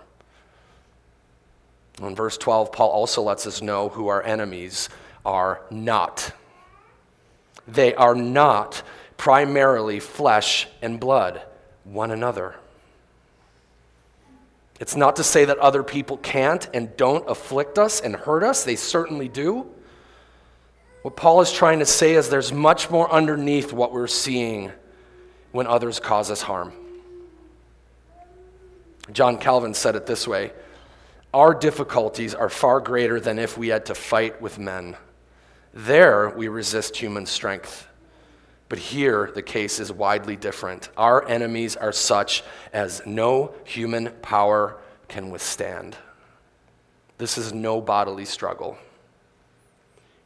In 2.02 2.16
verse 2.16 2.36
12, 2.36 2.72
Paul 2.72 2.90
also 2.90 3.22
lets 3.22 3.46
us 3.46 3.62
know 3.62 3.88
who 3.88 4.08
our 4.08 4.20
enemies 4.20 4.88
are 5.24 5.60
not. 5.70 6.32
They 7.68 7.94
are 7.94 8.16
not 8.16 8.82
primarily 9.16 10.00
flesh 10.00 10.66
and 10.82 10.98
blood, 10.98 11.40
one 11.84 12.10
another. 12.10 12.56
It's 14.80 14.96
not 14.96 15.14
to 15.14 15.22
say 15.22 15.44
that 15.44 15.58
other 15.58 15.84
people 15.84 16.16
can't 16.16 16.68
and 16.74 16.96
don't 16.96 17.30
afflict 17.30 17.78
us 17.78 18.00
and 18.00 18.16
hurt 18.16 18.42
us, 18.42 18.64
they 18.64 18.74
certainly 18.74 19.28
do. 19.28 19.68
What 21.02 21.14
Paul 21.14 21.42
is 21.42 21.52
trying 21.52 21.78
to 21.78 21.86
say 21.86 22.14
is 22.14 22.28
there's 22.28 22.52
much 22.52 22.90
more 22.90 23.08
underneath 23.08 23.72
what 23.72 23.92
we're 23.92 24.08
seeing 24.08 24.72
when 25.52 25.68
others 25.68 26.00
cause 26.00 26.28
us 26.32 26.42
harm. 26.42 26.72
John 29.12 29.38
Calvin 29.38 29.74
said 29.74 29.96
it 29.96 30.06
this 30.06 30.26
way 30.26 30.52
Our 31.32 31.54
difficulties 31.54 32.34
are 32.34 32.48
far 32.48 32.80
greater 32.80 33.20
than 33.20 33.38
if 33.38 33.56
we 33.56 33.68
had 33.68 33.86
to 33.86 33.94
fight 33.94 34.40
with 34.40 34.58
men. 34.58 34.96
There 35.72 36.30
we 36.30 36.48
resist 36.48 36.96
human 36.96 37.26
strength. 37.26 37.86
But 38.68 38.78
here 38.78 39.30
the 39.34 39.42
case 39.42 39.80
is 39.80 39.90
widely 39.90 40.36
different. 40.36 40.90
Our 40.96 41.26
enemies 41.26 41.74
are 41.76 41.92
such 41.92 42.44
as 42.72 43.00
no 43.06 43.54
human 43.64 44.10
power 44.20 44.78
can 45.08 45.30
withstand. 45.30 45.96
This 47.16 47.38
is 47.38 47.52
no 47.52 47.80
bodily 47.80 48.26
struggle. 48.26 48.76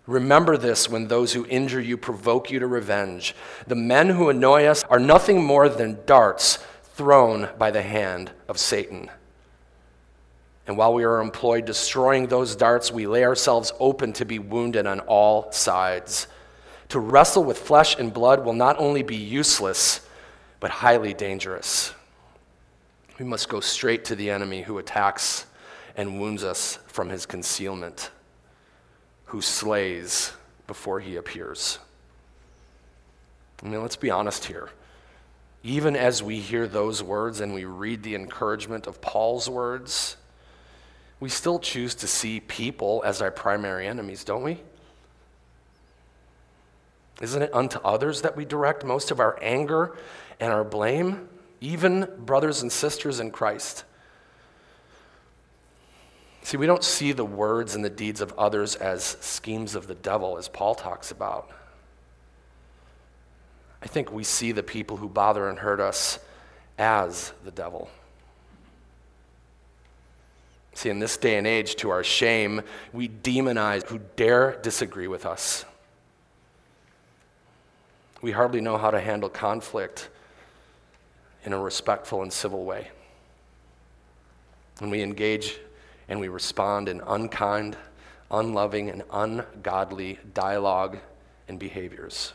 Remember 0.06 0.56
this 0.56 0.88
when 0.88 1.06
those 1.06 1.32
who 1.32 1.46
injure 1.46 1.80
you 1.80 1.96
provoke 1.96 2.50
you 2.50 2.58
to 2.58 2.66
revenge. 2.66 3.36
The 3.68 3.76
men 3.76 4.08
who 4.08 4.28
annoy 4.28 4.64
us 4.64 4.82
are 4.90 4.98
nothing 4.98 5.44
more 5.44 5.68
than 5.68 6.00
darts 6.06 6.58
thrown 6.94 7.48
by 7.58 7.70
the 7.70 7.82
hand 7.82 8.30
of 8.48 8.58
Satan. 8.58 9.10
And 10.66 10.76
while 10.76 10.94
we 10.94 11.04
are 11.04 11.20
employed 11.20 11.64
destroying 11.64 12.26
those 12.26 12.54
darts, 12.54 12.92
we 12.92 13.06
lay 13.06 13.24
ourselves 13.24 13.72
open 13.80 14.12
to 14.14 14.24
be 14.24 14.38
wounded 14.38 14.86
on 14.86 15.00
all 15.00 15.50
sides. 15.52 16.28
To 16.90 17.00
wrestle 17.00 17.44
with 17.44 17.58
flesh 17.58 17.98
and 17.98 18.12
blood 18.12 18.44
will 18.44 18.52
not 18.52 18.78
only 18.78 19.02
be 19.02 19.16
useless, 19.16 20.06
but 20.60 20.70
highly 20.70 21.14
dangerous. 21.14 21.92
We 23.18 23.24
must 23.24 23.48
go 23.48 23.60
straight 23.60 24.04
to 24.06 24.14
the 24.14 24.30
enemy 24.30 24.62
who 24.62 24.78
attacks 24.78 25.46
and 25.96 26.20
wounds 26.20 26.44
us 26.44 26.78
from 26.86 27.08
his 27.08 27.26
concealment 27.26 28.10
who 29.26 29.40
slays 29.40 30.32
before 30.66 31.00
he 31.00 31.16
appears. 31.16 31.78
I 33.62 33.68
mean, 33.68 33.80
let's 33.80 33.96
be 33.96 34.10
honest 34.10 34.44
here. 34.44 34.68
Even 35.64 35.94
as 35.94 36.22
we 36.22 36.40
hear 36.40 36.66
those 36.66 37.02
words 37.02 37.40
and 37.40 37.54
we 37.54 37.64
read 37.64 38.02
the 38.02 38.14
encouragement 38.14 38.86
of 38.86 39.00
Paul's 39.00 39.48
words, 39.48 40.16
we 41.20 41.28
still 41.28 41.60
choose 41.60 41.94
to 41.96 42.06
see 42.06 42.40
people 42.40 43.02
as 43.06 43.22
our 43.22 43.30
primary 43.30 43.86
enemies, 43.86 44.24
don't 44.24 44.42
we? 44.42 44.60
Isn't 47.20 47.42
it 47.42 47.54
unto 47.54 47.78
others 47.80 48.22
that 48.22 48.36
we 48.36 48.44
direct 48.44 48.84
most 48.84 49.12
of 49.12 49.20
our 49.20 49.38
anger 49.40 49.96
and 50.40 50.52
our 50.52 50.64
blame, 50.64 51.28
even 51.60 52.08
brothers 52.18 52.62
and 52.62 52.72
sisters 52.72 53.20
in 53.20 53.30
Christ? 53.30 53.84
See, 56.42 56.56
we 56.56 56.66
don't 56.66 56.82
see 56.82 57.12
the 57.12 57.24
words 57.24 57.76
and 57.76 57.84
the 57.84 57.90
deeds 57.90 58.20
of 58.20 58.32
others 58.36 58.74
as 58.74 59.04
schemes 59.20 59.76
of 59.76 59.86
the 59.86 59.94
devil, 59.94 60.36
as 60.36 60.48
Paul 60.48 60.74
talks 60.74 61.12
about. 61.12 61.48
I 63.82 63.86
think 63.86 64.12
we 64.12 64.22
see 64.22 64.52
the 64.52 64.62
people 64.62 64.96
who 64.96 65.08
bother 65.08 65.48
and 65.48 65.58
hurt 65.58 65.80
us 65.80 66.20
as 66.78 67.32
the 67.44 67.50
devil. 67.50 67.90
See, 70.74 70.88
in 70.88 71.00
this 71.00 71.16
day 71.16 71.36
and 71.36 71.46
age, 71.46 71.74
to 71.76 71.90
our 71.90 72.04
shame, 72.04 72.62
we 72.92 73.08
demonize 73.08 73.84
who 73.88 74.00
dare 74.16 74.56
disagree 74.62 75.08
with 75.08 75.26
us. 75.26 75.64
We 78.22 78.30
hardly 78.30 78.60
know 78.60 78.78
how 78.78 78.92
to 78.92 79.00
handle 79.00 79.28
conflict 79.28 80.08
in 81.44 81.52
a 81.52 81.58
respectful 81.58 82.22
and 82.22 82.32
civil 82.32 82.64
way. 82.64 82.88
When 84.78 84.90
we 84.90 85.02
engage 85.02 85.58
and 86.08 86.20
we 86.20 86.28
respond 86.28 86.88
in 86.88 87.00
unkind, 87.00 87.76
unloving, 88.30 88.90
and 88.90 89.02
ungodly 89.10 90.20
dialogue 90.32 90.98
and 91.48 91.58
behaviors 91.58 92.32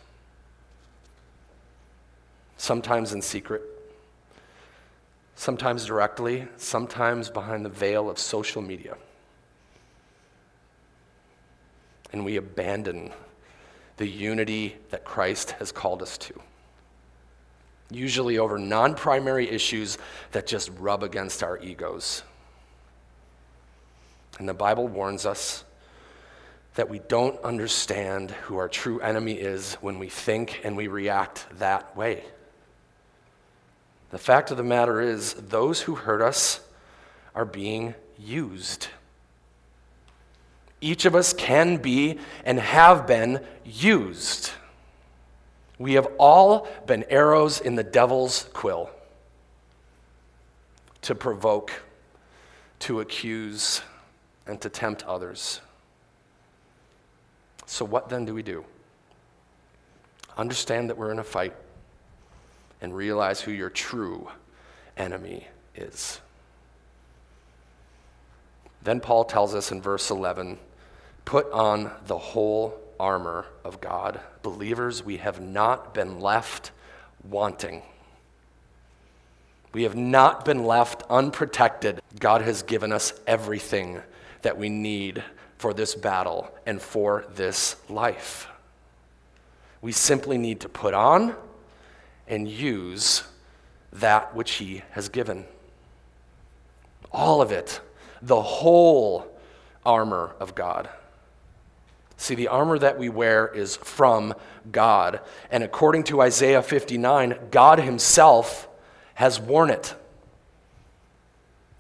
sometimes 2.58 3.14
in 3.14 3.22
secret, 3.22 3.62
sometimes 5.36 5.86
directly, 5.86 6.48
sometimes 6.58 7.30
behind 7.30 7.64
the 7.64 7.70
veil 7.70 8.10
of 8.10 8.20
social 8.20 8.62
media. 8.62 8.96
And 12.12 12.26
we 12.26 12.38
abandon 12.38 13.12
the 13.98 14.08
unity 14.08 14.76
that 14.90 15.04
Christ 15.04 15.52
has 15.52 15.72
called 15.72 16.02
us 16.02 16.18
to. 16.20 16.34
Usually 17.90 18.38
over 18.38 18.58
non 18.58 18.96
primary 18.96 19.50
issues 19.50 19.98
that 20.32 20.48
just 20.48 20.70
rub 20.78 21.04
against 21.04 21.44
our 21.44 21.58
egos. 21.60 22.24
And 24.40 24.48
the 24.48 24.54
Bible 24.54 24.88
warns 24.88 25.26
us 25.26 25.64
that 26.76 26.90
we 26.90 27.00
don't 27.00 27.42
understand 27.44 28.32
who 28.32 28.58
our 28.58 28.70
true 28.70 29.00
enemy 29.00 29.34
is 29.34 29.76
when 29.76 29.98
we 29.98 30.10
think 30.10 30.62
and 30.64 30.78
we 30.78 30.88
react 30.88 31.48
that 31.58 31.96
way. 31.98 32.24
The 34.10 34.18
fact 34.18 34.52
of 34.52 34.58
the 34.58 34.64
matter 34.64 35.02
is, 35.02 35.34
those 35.34 35.82
who 35.82 35.96
hurt 35.96 36.22
us 36.22 36.62
are 37.36 37.46
being 37.46 37.94
used. 38.18 38.88
Each 40.80 41.06
of 41.06 41.16
us 41.16 41.34
can 41.34 41.78
be 41.78 42.20
and 42.46 42.60
have 42.60 43.06
been 43.06 43.44
used. 43.66 44.52
We 45.80 45.94
have 45.94 46.08
all 46.18 46.68
been 46.86 47.04
arrows 47.10 47.60
in 47.60 47.76
the 47.76 47.84
devil's 47.84 48.48
quill 48.54 48.90
to 51.02 51.14
provoke, 51.14 51.72
to 52.80 53.00
accuse, 53.02 53.82
and 54.46 54.60
to 54.62 54.70
tempt 54.70 55.04
others. 55.04 55.62
So, 57.66 57.84
what 57.86 58.10
then 58.10 58.26
do 58.26 58.34
we 58.34 58.44
do? 58.44 58.64
Understand 60.38 60.90
that 60.90 60.98
we're 60.98 61.12
in 61.12 61.20
a 61.20 61.24
fight 61.24 61.54
and 62.82 62.96
realize 62.96 63.42
who 63.42 63.52
your 63.52 63.70
true 63.70 64.30
enemy 64.96 65.48
is. 65.76 66.20
Then 68.84 69.00
Paul 69.00 69.26
tells 69.26 69.54
us 69.54 69.72
in 69.72 69.82
verse 69.82 70.10
11 70.10 70.60
put 71.26 71.52
on 71.52 71.92
the 72.06 72.18
whole 72.18 72.80
armor 73.00 73.46
of 73.66 73.82
God. 73.82 74.20
Believers, 74.44 75.04
we 75.04 75.18
have 75.18 75.42
not 75.42 75.94
been 75.94 76.20
left 76.20 76.72
wanting. 77.28 77.82
We 79.74 79.84
have 79.84 79.96
not 79.96 80.46
been 80.46 80.64
left 80.64 81.04
unprotected. 81.10 82.02
God 82.20 82.42
has 82.42 82.64
given 82.64 82.94
us 82.94 83.14
everything 83.28 84.02
that 84.42 84.58
we 84.58 84.70
need 84.70 85.24
for 85.58 85.74
this 85.74 85.94
battle 85.94 86.50
and 86.66 86.82
for 86.82 87.26
this 87.36 87.76
life. 87.90 88.48
We 89.82 89.92
simply 89.92 90.38
need 90.38 90.62
to 90.62 90.70
put 90.70 90.94
on 90.94 91.36
and 92.28 92.48
use 92.48 93.24
that 93.94 94.36
which 94.36 94.52
He 94.54 94.84
has 94.92 95.10
given. 95.10 95.46
All 97.12 97.42
of 97.42 97.52
it, 97.52 97.80
the 98.22 98.42
whole 98.42 99.28
armor 99.86 100.36
of 100.40 100.56
God. 100.56 100.90
See, 102.18 102.36
the 102.36 102.48
armor 102.48 102.80
that 102.80 102.98
we 102.98 103.10
wear 103.10 103.48
is 103.48 103.76
from 103.76 104.34
God. 104.72 105.22
And 105.52 105.64
according 105.64 106.04
to 106.06 106.22
Isaiah 106.22 106.64
59, 106.64 107.38
God 107.52 107.80
Himself 107.80 108.68
has 109.14 109.40
worn 109.40 109.70
it. 109.70 109.96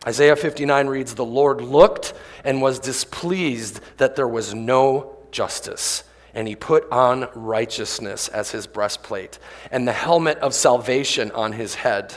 Isaiah 0.06 0.36
59 0.36 0.88
reads 0.88 1.16
The 1.16 1.26
Lord 1.26 1.60
looked 1.62 2.14
and 2.44 2.62
was 2.62 2.80
displeased 2.80 3.82
that 3.98 4.16
there 4.16 4.28
was 4.28 4.54
no 4.54 5.18
justice 5.32 6.04
and 6.38 6.48
he 6.48 6.56
put 6.56 6.88
on 6.92 7.28
righteousness 7.34 8.28
as 8.28 8.52
his 8.52 8.68
breastplate, 8.68 9.40
and 9.72 9.88
the 9.88 9.92
helmet 9.92 10.38
of 10.38 10.54
salvation 10.54 11.32
on 11.32 11.52
his 11.52 11.74
head. 11.74 12.16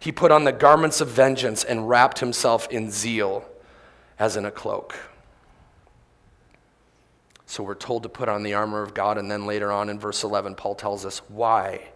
He 0.00 0.10
put 0.10 0.32
on 0.32 0.42
the 0.42 0.50
garments 0.50 1.00
of 1.00 1.06
vengeance 1.06 1.62
and 1.62 1.88
wrapped 1.88 2.18
himself 2.18 2.66
in 2.72 2.90
zeal 2.90 3.48
as 4.18 4.36
in 4.36 4.44
a 4.44 4.50
cloak. 4.50 4.98
So 7.46 7.62
we're 7.62 7.76
told 7.76 8.02
to 8.02 8.08
put 8.08 8.28
on 8.28 8.42
the 8.42 8.54
armor 8.54 8.82
of 8.82 8.92
God, 8.92 9.18
and 9.18 9.30
then 9.30 9.46
later 9.46 9.70
on 9.70 9.88
in 9.88 10.00
verse 10.00 10.24
11, 10.24 10.56
Paul 10.56 10.74
tells 10.74 11.06
us 11.06 11.20
why 11.28 11.92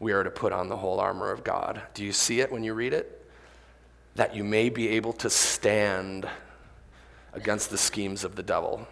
we 0.00 0.12
are 0.12 0.22
to 0.22 0.30
put 0.30 0.52
on 0.52 0.68
the 0.68 0.76
whole 0.76 1.00
armor 1.00 1.30
of 1.30 1.42
God. 1.42 1.80
Do 1.94 2.04
you 2.04 2.12
see 2.12 2.40
it 2.40 2.52
when 2.52 2.62
you 2.62 2.74
read 2.74 2.92
it? 2.92 3.26
That 4.16 4.36
you 4.36 4.44
may 4.44 4.68
be 4.68 4.90
able 4.90 5.14
to 5.14 5.30
stand 5.30 6.28
against 7.32 7.70
the 7.70 7.78
schemes 7.78 8.22
of 8.22 8.36
the 8.36 8.42
devil. 8.42 8.86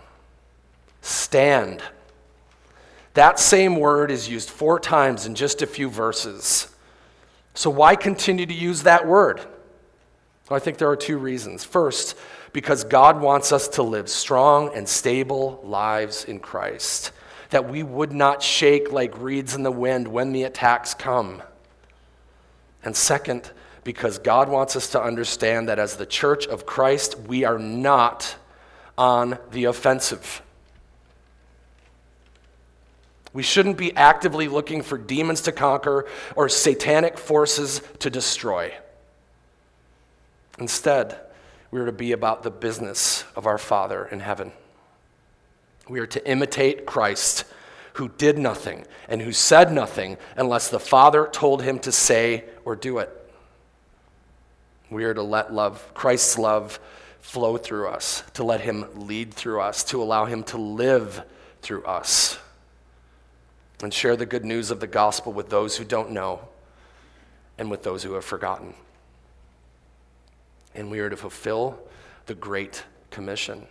Stand 1.02 1.82
that 3.14 3.38
same 3.38 3.76
word 3.76 4.10
is 4.10 4.28
used 4.28 4.50
four 4.50 4.78
times 4.78 5.26
in 5.26 5.34
just 5.34 5.62
a 5.62 5.66
few 5.66 5.88
verses. 5.88 6.74
So, 7.54 7.70
why 7.70 7.96
continue 7.96 8.46
to 8.46 8.54
use 8.54 8.84
that 8.84 9.06
word? 9.06 9.40
Well, 10.48 10.56
I 10.56 10.60
think 10.60 10.78
there 10.78 10.90
are 10.90 10.96
two 10.96 11.18
reasons. 11.18 11.64
First, 11.64 12.16
because 12.52 12.84
God 12.84 13.20
wants 13.20 13.52
us 13.52 13.68
to 13.68 13.82
live 13.82 14.08
strong 14.08 14.74
and 14.74 14.88
stable 14.88 15.60
lives 15.64 16.24
in 16.24 16.40
Christ, 16.40 17.12
that 17.50 17.68
we 17.68 17.82
would 17.82 18.12
not 18.12 18.42
shake 18.42 18.92
like 18.92 19.18
reeds 19.20 19.54
in 19.54 19.62
the 19.62 19.70
wind 19.70 20.08
when 20.08 20.32
the 20.32 20.44
attacks 20.44 20.94
come. 20.94 21.42
And 22.84 22.96
second, 22.96 23.50
because 23.84 24.18
God 24.18 24.48
wants 24.48 24.76
us 24.76 24.90
to 24.90 25.02
understand 25.02 25.68
that 25.68 25.78
as 25.78 25.96
the 25.96 26.06
church 26.06 26.46
of 26.46 26.66
Christ, 26.66 27.18
we 27.18 27.44
are 27.44 27.58
not 27.58 28.36
on 28.96 29.38
the 29.50 29.64
offensive. 29.64 30.42
We 33.32 33.42
shouldn't 33.42 33.76
be 33.76 33.94
actively 33.94 34.48
looking 34.48 34.82
for 34.82 34.96
demons 34.96 35.42
to 35.42 35.52
conquer 35.52 36.06
or 36.34 36.48
satanic 36.48 37.18
forces 37.18 37.82
to 37.98 38.10
destroy. 38.10 38.72
Instead, 40.58 41.18
we 41.70 41.80
are 41.80 41.86
to 41.86 41.92
be 41.92 42.12
about 42.12 42.42
the 42.42 42.50
business 42.50 43.24
of 43.36 43.46
our 43.46 43.58
Father 43.58 44.06
in 44.06 44.20
heaven. 44.20 44.52
We 45.88 46.00
are 46.00 46.06
to 46.06 46.28
imitate 46.28 46.86
Christ, 46.86 47.44
who 47.94 48.08
did 48.08 48.38
nothing 48.38 48.86
and 49.08 49.20
who 49.20 49.32
said 49.32 49.72
nothing 49.72 50.16
unless 50.36 50.68
the 50.68 50.80
Father 50.80 51.28
told 51.30 51.62
him 51.62 51.78
to 51.80 51.92
say 51.92 52.44
or 52.64 52.76
do 52.76 52.98
it. 52.98 53.14
We 54.90 55.04
are 55.04 55.14
to 55.14 55.22
let 55.22 55.52
love, 55.52 55.92
Christ's 55.92 56.38
love, 56.38 56.80
flow 57.20 57.58
through 57.58 57.88
us, 57.88 58.22
to 58.34 58.44
let 58.44 58.62
him 58.62 58.86
lead 58.94 59.34
through 59.34 59.60
us, 59.60 59.84
to 59.84 60.02
allow 60.02 60.24
him 60.24 60.42
to 60.44 60.56
live 60.56 61.22
through 61.60 61.84
us 61.84 62.38
and 63.82 63.92
share 63.92 64.16
the 64.16 64.26
good 64.26 64.44
news 64.44 64.70
of 64.70 64.80
the 64.80 64.86
gospel 64.86 65.32
with 65.32 65.50
those 65.50 65.76
who 65.76 65.84
don't 65.84 66.10
know 66.10 66.48
and 67.58 67.70
with 67.70 67.82
those 67.82 68.02
who 68.02 68.14
have 68.14 68.24
forgotten. 68.24 68.74
And 70.74 70.90
we 70.90 71.00
are 71.00 71.10
to 71.10 71.16
fulfill 71.16 71.78
the 72.26 72.34
Great 72.34 72.84
Commission 73.10 73.66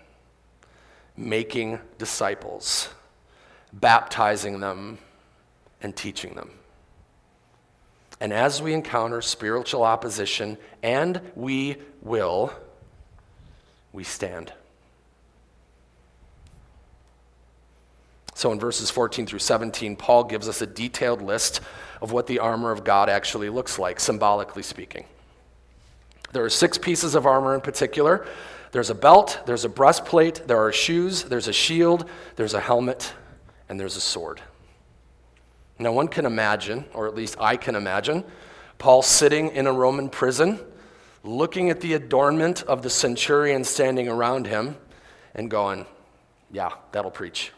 making 1.17 1.79
disciples, 1.97 2.89
baptizing 3.73 4.59
them, 4.59 4.99
and 5.81 5.95
teaching 5.95 6.35
them. 6.35 6.51
And 8.19 8.31
as 8.31 8.61
we 8.61 8.73
encounter 8.73 9.21
spiritual 9.21 9.83
opposition, 9.83 10.57
and 10.81 11.21
we 11.35 11.77
will, 12.01 12.53
we 13.93 14.03
stand. 14.03 14.53
So 18.37 18.51
in 18.51 18.59
verses 18.59 18.91
14 18.91 19.25
through 19.25 19.39
17, 19.39 19.95
Paul 19.95 20.23
gives 20.25 20.47
us 20.47 20.61
a 20.61 20.67
detailed 20.67 21.23
list 21.23 21.59
of 22.03 22.11
what 22.11 22.27
the 22.27 22.37
armor 22.37 22.69
of 22.69 22.83
God 22.83 23.09
actually 23.09 23.49
looks 23.49 23.79
like, 23.79 23.99
symbolically 23.99 24.61
speaking. 24.61 25.05
There 26.33 26.45
are 26.45 26.49
six 26.51 26.77
pieces 26.77 27.15
of 27.15 27.25
armor 27.25 27.55
in 27.55 27.61
particular 27.61 28.27
there's 28.73 28.91
a 28.91 28.95
belt, 28.95 29.39
there's 29.47 29.65
a 29.65 29.69
breastplate, 29.69 30.47
there 30.47 30.63
are 30.63 30.71
shoes, 30.71 31.23
there's 31.23 31.47
a 31.47 31.53
shield, 31.53 32.07
there's 32.35 32.53
a 32.53 32.59
helmet, 32.59 33.11
and 33.69 33.79
there's 33.79 33.95
a 33.95 34.01
sword. 34.01 34.39
Now, 35.79 35.93
one 35.93 36.07
can 36.07 36.27
imagine, 36.27 36.85
or 36.93 37.07
at 37.07 37.15
least 37.15 37.37
I 37.39 37.57
can 37.57 37.73
imagine, 37.75 38.23
Paul 38.77 39.01
sitting 39.01 39.49
in 39.49 39.65
a 39.65 39.73
Roman 39.73 40.09
prison, 40.09 40.59
looking 41.23 41.71
at 41.71 41.81
the 41.81 41.93
adornment 41.93 42.61
of 42.63 42.83
the 42.83 42.89
centurion 42.91 43.63
standing 43.63 44.07
around 44.07 44.45
him, 44.45 44.77
and 45.33 45.49
going, 45.49 45.87
Yeah, 46.51 46.69
that'll 46.91 47.09
preach. 47.09 47.51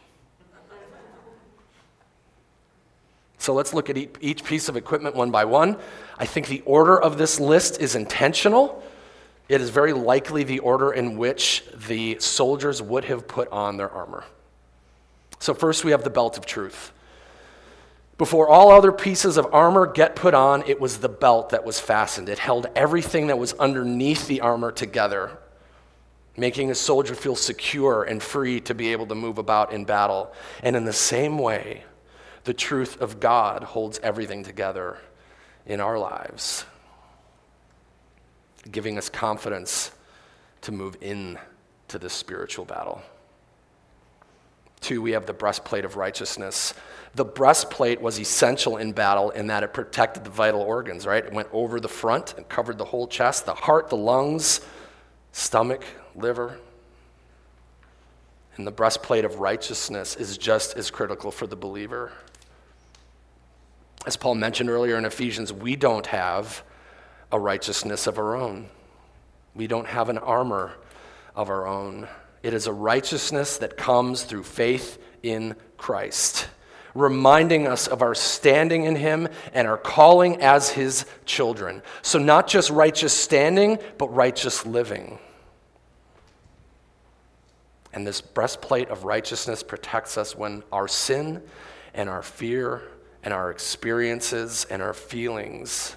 So 3.40 3.54
let's 3.54 3.72
look 3.72 3.88
at 3.88 3.96
each 3.96 4.44
piece 4.44 4.68
of 4.68 4.76
equipment 4.76 5.16
one 5.16 5.30
by 5.30 5.46
one. 5.46 5.78
I 6.18 6.26
think 6.26 6.48
the 6.48 6.60
order 6.66 7.00
of 7.00 7.16
this 7.16 7.40
list 7.40 7.80
is 7.80 7.94
intentional. 7.94 8.82
It 9.48 9.62
is 9.62 9.70
very 9.70 9.94
likely 9.94 10.44
the 10.44 10.58
order 10.58 10.92
in 10.92 11.16
which 11.16 11.64
the 11.88 12.18
soldiers 12.20 12.82
would 12.82 13.06
have 13.06 13.26
put 13.26 13.48
on 13.48 13.78
their 13.78 13.90
armor. 13.90 14.24
So, 15.38 15.54
first 15.54 15.86
we 15.86 15.92
have 15.92 16.04
the 16.04 16.10
belt 16.10 16.36
of 16.36 16.44
truth. 16.44 16.92
Before 18.18 18.46
all 18.46 18.70
other 18.70 18.92
pieces 18.92 19.38
of 19.38 19.46
armor 19.54 19.86
get 19.86 20.14
put 20.14 20.34
on, 20.34 20.62
it 20.66 20.78
was 20.78 20.98
the 20.98 21.08
belt 21.08 21.48
that 21.48 21.64
was 21.64 21.80
fastened. 21.80 22.28
It 22.28 22.38
held 22.38 22.66
everything 22.76 23.28
that 23.28 23.38
was 23.38 23.54
underneath 23.54 24.28
the 24.28 24.42
armor 24.42 24.70
together, 24.70 25.38
making 26.36 26.70
a 26.70 26.74
soldier 26.74 27.14
feel 27.14 27.36
secure 27.36 28.02
and 28.02 28.22
free 28.22 28.60
to 28.60 28.74
be 28.74 28.92
able 28.92 29.06
to 29.06 29.14
move 29.14 29.38
about 29.38 29.72
in 29.72 29.86
battle. 29.86 30.30
And 30.62 30.76
in 30.76 30.84
the 30.84 30.92
same 30.92 31.38
way, 31.38 31.84
the 32.44 32.54
truth 32.54 33.00
of 33.00 33.20
God 33.20 33.62
holds 33.62 33.98
everything 34.02 34.42
together 34.42 34.98
in 35.66 35.80
our 35.80 35.98
lives, 35.98 36.64
giving 38.70 38.98
us 38.98 39.08
confidence 39.08 39.90
to 40.62 40.72
move 40.72 40.96
in 41.00 41.38
to 41.88 41.98
this 41.98 42.12
spiritual 42.12 42.64
battle. 42.64 43.02
Two, 44.80 45.02
we 45.02 45.12
have 45.12 45.26
the 45.26 45.32
breastplate 45.34 45.84
of 45.84 45.96
righteousness. 45.96 46.72
The 47.14 47.24
breastplate 47.24 48.00
was 48.00 48.18
essential 48.18 48.78
in 48.78 48.92
battle 48.92 49.30
in 49.30 49.48
that 49.48 49.62
it 49.62 49.74
protected 49.74 50.24
the 50.24 50.30
vital 50.30 50.62
organs, 50.62 51.06
right? 51.06 51.24
It 51.24 51.32
went 51.32 51.48
over 51.52 51.80
the 51.80 51.88
front 51.88 52.34
and 52.36 52.48
covered 52.48 52.78
the 52.78 52.84
whole 52.86 53.06
chest, 53.06 53.44
the 53.44 53.54
heart, 53.54 53.90
the 53.90 53.96
lungs, 53.96 54.60
stomach, 55.32 55.84
liver. 56.14 56.58
And 58.56 58.66
the 58.66 58.70
breastplate 58.70 59.24
of 59.24 59.40
righteousness 59.40 60.16
is 60.16 60.38
just 60.38 60.76
as 60.76 60.90
critical 60.90 61.30
for 61.30 61.46
the 61.46 61.56
believer. 61.56 62.12
As 64.06 64.16
Paul 64.16 64.34
mentioned 64.34 64.70
earlier 64.70 64.96
in 64.96 65.04
Ephesians, 65.04 65.52
we 65.52 65.76
don't 65.76 66.06
have 66.06 66.62
a 67.30 67.38
righteousness 67.38 68.06
of 68.06 68.18
our 68.18 68.34
own. 68.34 68.68
We 69.54 69.66
don't 69.66 69.86
have 69.86 70.08
an 70.08 70.18
armor 70.18 70.72
of 71.34 71.50
our 71.50 71.66
own. 71.66 72.08
It 72.42 72.54
is 72.54 72.66
a 72.66 72.72
righteousness 72.72 73.58
that 73.58 73.76
comes 73.76 74.22
through 74.22 74.44
faith 74.44 74.98
in 75.22 75.54
Christ, 75.76 76.48
reminding 76.94 77.66
us 77.66 77.86
of 77.86 78.00
our 78.00 78.14
standing 78.14 78.84
in 78.84 78.96
Him 78.96 79.28
and 79.52 79.68
our 79.68 79.76
calling 79.76 80.40
as 80.40 80.70
His 80.70 81.04
children. 81.26 81.82
So, 82.00 82.18
not 82.18 82.46
just 82.46 82.70
righteous 82.70 83.12
standing, 83.12 83.78
but 83.98 84.14
righteous 84.14 84.64
living. 84.64 85.18
And 87.92 88.06
this 88.06 88.20
breastplate 88.20 88.88
of 88.88 89.04
righteousness 89.04 89.62
protects 89.62 90.16
us 90.16 90.34
when 90.34 90.62
our 90.72 90.88
sin 90.88 91.42
and 91.92 92.08
our 92.08 92.22
fear 92.22 92.82
and 93.22 93.34
our 93.34 93.50
experiences 93.50 94.66
and 94.70 94.80
our 94.82 94.94
feelings 94.94 95.96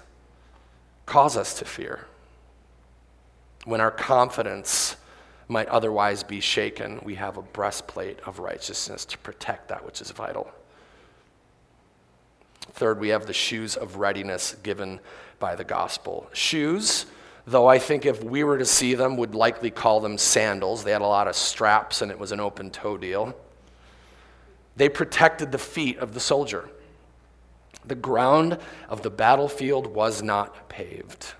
cause 1.06 1.36
us 1.36 1.58
to 1.58 1.64
fear. 1.64 2.06
When 3.64 3.80
our 3.80 3.90
confidence 3.90 4.96
might 5.48 5.68
otherwise 5.68 6.22
be 6.22 6.40
shaken, 6.40 7.00
we 7.02 7.14
have 7.16 7.36
a 7.36 7.42
breastplate 7.42 8.18
of 8.26 8.38
righteousness 8.38 9.04
to 9.06 9.18
protect 9.18 9.68
that 9.68 9.84
which 9.84 10.00
is 10.00 10.10
vital. 10.10 10.50
Third, 12.72 12.98
we 12.98 13.08
have 13.10 13.26
the 13.26 13.32
shoes 13.32 13.76
of 13.76 13.96
readiness 13.96 14.56
given 14.62 15.00
by 15.38 15.54
the 15.54 15.64
gospel. 15.64 16.28
Shoes, 16.32 17.06
though 17.46 17.66
I 17.66 17.78
think 17.78 18.06
if 18.06 18.22
we 18.24 18.42
were 18.42 18.58
to 18.58 18.64
see 18.64 18.94
them, 18.94 19.16
would 19.16 19.34
likely 19.34 19.70
call 19.70 20.00
them 20.00 20.18
sandals. 20.18 20.82
They 20.82 20.92
had 20.92 21.02
a 21.02 21.06
lot 21.06 21.28
of 21.28 21.36
straps 21.36 22.02
and 22.02 22.10
it 22.10 22.18
was 22.18 22.32
an 22.32 22.40
open 22.40 22.70
toe 22.70 22.96
deal. 22.96 23.36
They 24.76 24.88
protected 24.88 25.52
the 25.52 25.58
feet 25.58 25.98
of 25.98 26.14
the 26.14 26.20
soldier. 26.20 26.68
The 27.86 27.94
ground 27.94 28.58
of 28.88 29.02
the 29.02 29.10
battlefield 29.10 29.86
was 29.86 30.22
not 30.22 30.68
paved. 30.68 31.34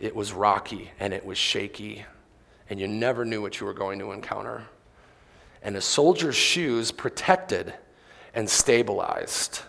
It 0.00 0.14
was 0.14 0.32
rocky 0.32 0.90
and 0.98 1.12
it 1.12 1.24
was 1.24 1.38
shaky, 1.38 2.04
and 2.68 2.80
you 2.80 2.88
never 2.88 3.24
knew 3.24 3.42
what 3.42 3.60
you 3.60 3.66
were 3.66 3.74
going 3.74 3.98
to 3.98 4.12
encounter. 4.12 4.64
And 5.62 5.76
a 5.76 5.80
soldier's 5.80 6.36
shoes 6.36 6.92
protected 6.92 7.74
and 8.34 8.48
stabilized. 8.48 9.60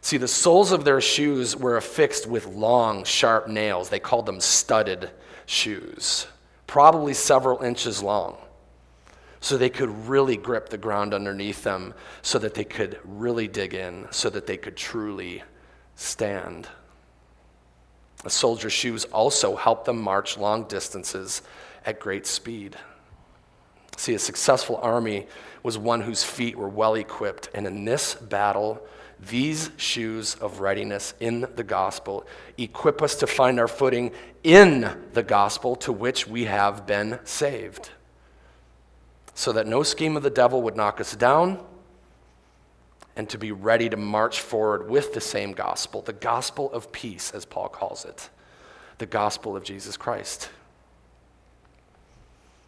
See, 0.00 0.16
the 0.16 0.28
soles 0.28 0.72
of 0.72 0.84
their 0.84 1.00
shoes 1.00 1.54
were 1.56 1.76
affixed 1.76 2.26
with 2.26 2.46
long, 2.46 3.04
sharp 3.04 3.48
nails. 3.48 3.90
They 3.90 4.00
called 4.00 4.26
them 4.26 4.40
studded 4.40 5.10
shoes, 5.46 6.26
probably 6.66 7.14
several 7.14 7.62
inches 7.62 8.02
long 8.02 8.38
so 9.40 9.56
they 9.56 9.70
could 9.70 10.08
really 10.08 10.36
grip 10.36 10.68
the 10.68 10.78
ground 10.78 11.14
underneath 11.14 11.62
them, 11.64 11.94
so 12.22 12.38
that 12.38 12.54
they 12.54 12.64
could 12.64 12.98
really 13.04 13.48
dig 13.48 13.74
in, 13.74 14.06
so 14.10 14.28
that 14.28 14.46
they 14.46 14.56
could 14.56 14.76
truly 14.76 15.42
stand. 15.94 16.68
A 18.24 18.30
soldier's 18.30 18.74
shoes 18.74 19.06
also 19.06 19.56
help 19.56 19.86
them 19.86 20.00
march 20.00 20.36
long 20.36 20.64
distances 20.64 21.40
at 21.86 21.98
great 21.98 22.26
speed. 22.26 22.76
See, 23.96 24.14
a 24.14 24.18
successful 24.18 24.78
army 24.82 25.26
was 25.62 25.78
one 25.78 26.02
whose 26.02 26.22
feet 26.22 26.56
were 26.56 26.68
well 26.68 26.94
equipped, 26.94 27.48
and 27.54 27.66
in 27.66 27.86
this 27.86 28.14
battle, 28.14 28.82
these 29.18 29.70
shoes 29.78 30.34
of 30.34 30.60
readiness 30.60 31.14
in 31.20 31.46
the 31.56 31.64
gospel 31.64 32.26
equip 32.56 33.02
us 33.02 33.14
to 33.16 33.26
find 33.26 33.58
our 33.58 33.68
footing 33.68 34.12
in 34.42 34.90
the 35.12 35.22
gospel 35.22 35.76
to 35.76 35.92
which 35.92 36.26
we 36.26 36.44
have 36.44 36.86
been 36.86 37.18
saved 37.24 37.90
so 39.40 39.52
that 39.52 39.66
no 39.66 39.82
scheme 39.82 40.18
of 40.18 40.22
the 40.22 40.28
devil 40.28 40.60
would 40.60 40.76
knock 40.76 41.00
us 41.00 41.16
down, 41.16 41.58
and 43.16 43.26
to 43.26 43.38
be 43.38 43.52
ready 43.52 43.88
to 43.88 43.96
march 43.96 44.38
forward 44.38 44.90
with 44.90 45.14
the 45.14 45.20
same 45.20 45.54
gospel, 45.54 46.02
the 46.02 46.12
gospel 46.12 46.70
of 46.72 46.92
peace, 46.92 47.30
as 47.30 47.46
Paul 47.46 47.70
calls 47.70 48.04
it, 48.04 48.28
the 48.98 49.06
gospel 49.06 49.56
of 49.56 49.64
Jesus 49.64 49.96
Christ. 49.96 50.50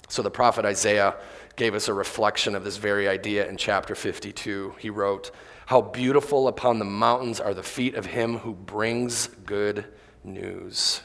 So 0.08 0.22
the 0.22 0.30
prophet 0.30 0.64
Isaiah 0.64 1.16
gave 1.56 1.74
us 1.74 1.88
a 1.88 1.92
reflection 1.92 2.54
of 2.54 2.64
this 2.64 2.78
very 2.78 3.06
idea 3.06 3.46
in 3.46 3.58
chapter 3.58 3.94
52. 3.94 4.76
He 4.78 4.88
wrote, 4.88 5.30
How 5.66 5.82
beautiful 5.82 6.48
upon 6.48 6.78
the 6.78 6.86
mountains 6.86 7.38
are 7.38 7.52
the 7.52 7.62
feet 7.62 7.96
of 7.96 8.06
him 8.06 8.38
who 8.38 8.54
brings 8.54 9.26
good 9.26 9.84
news, 10.24 11.02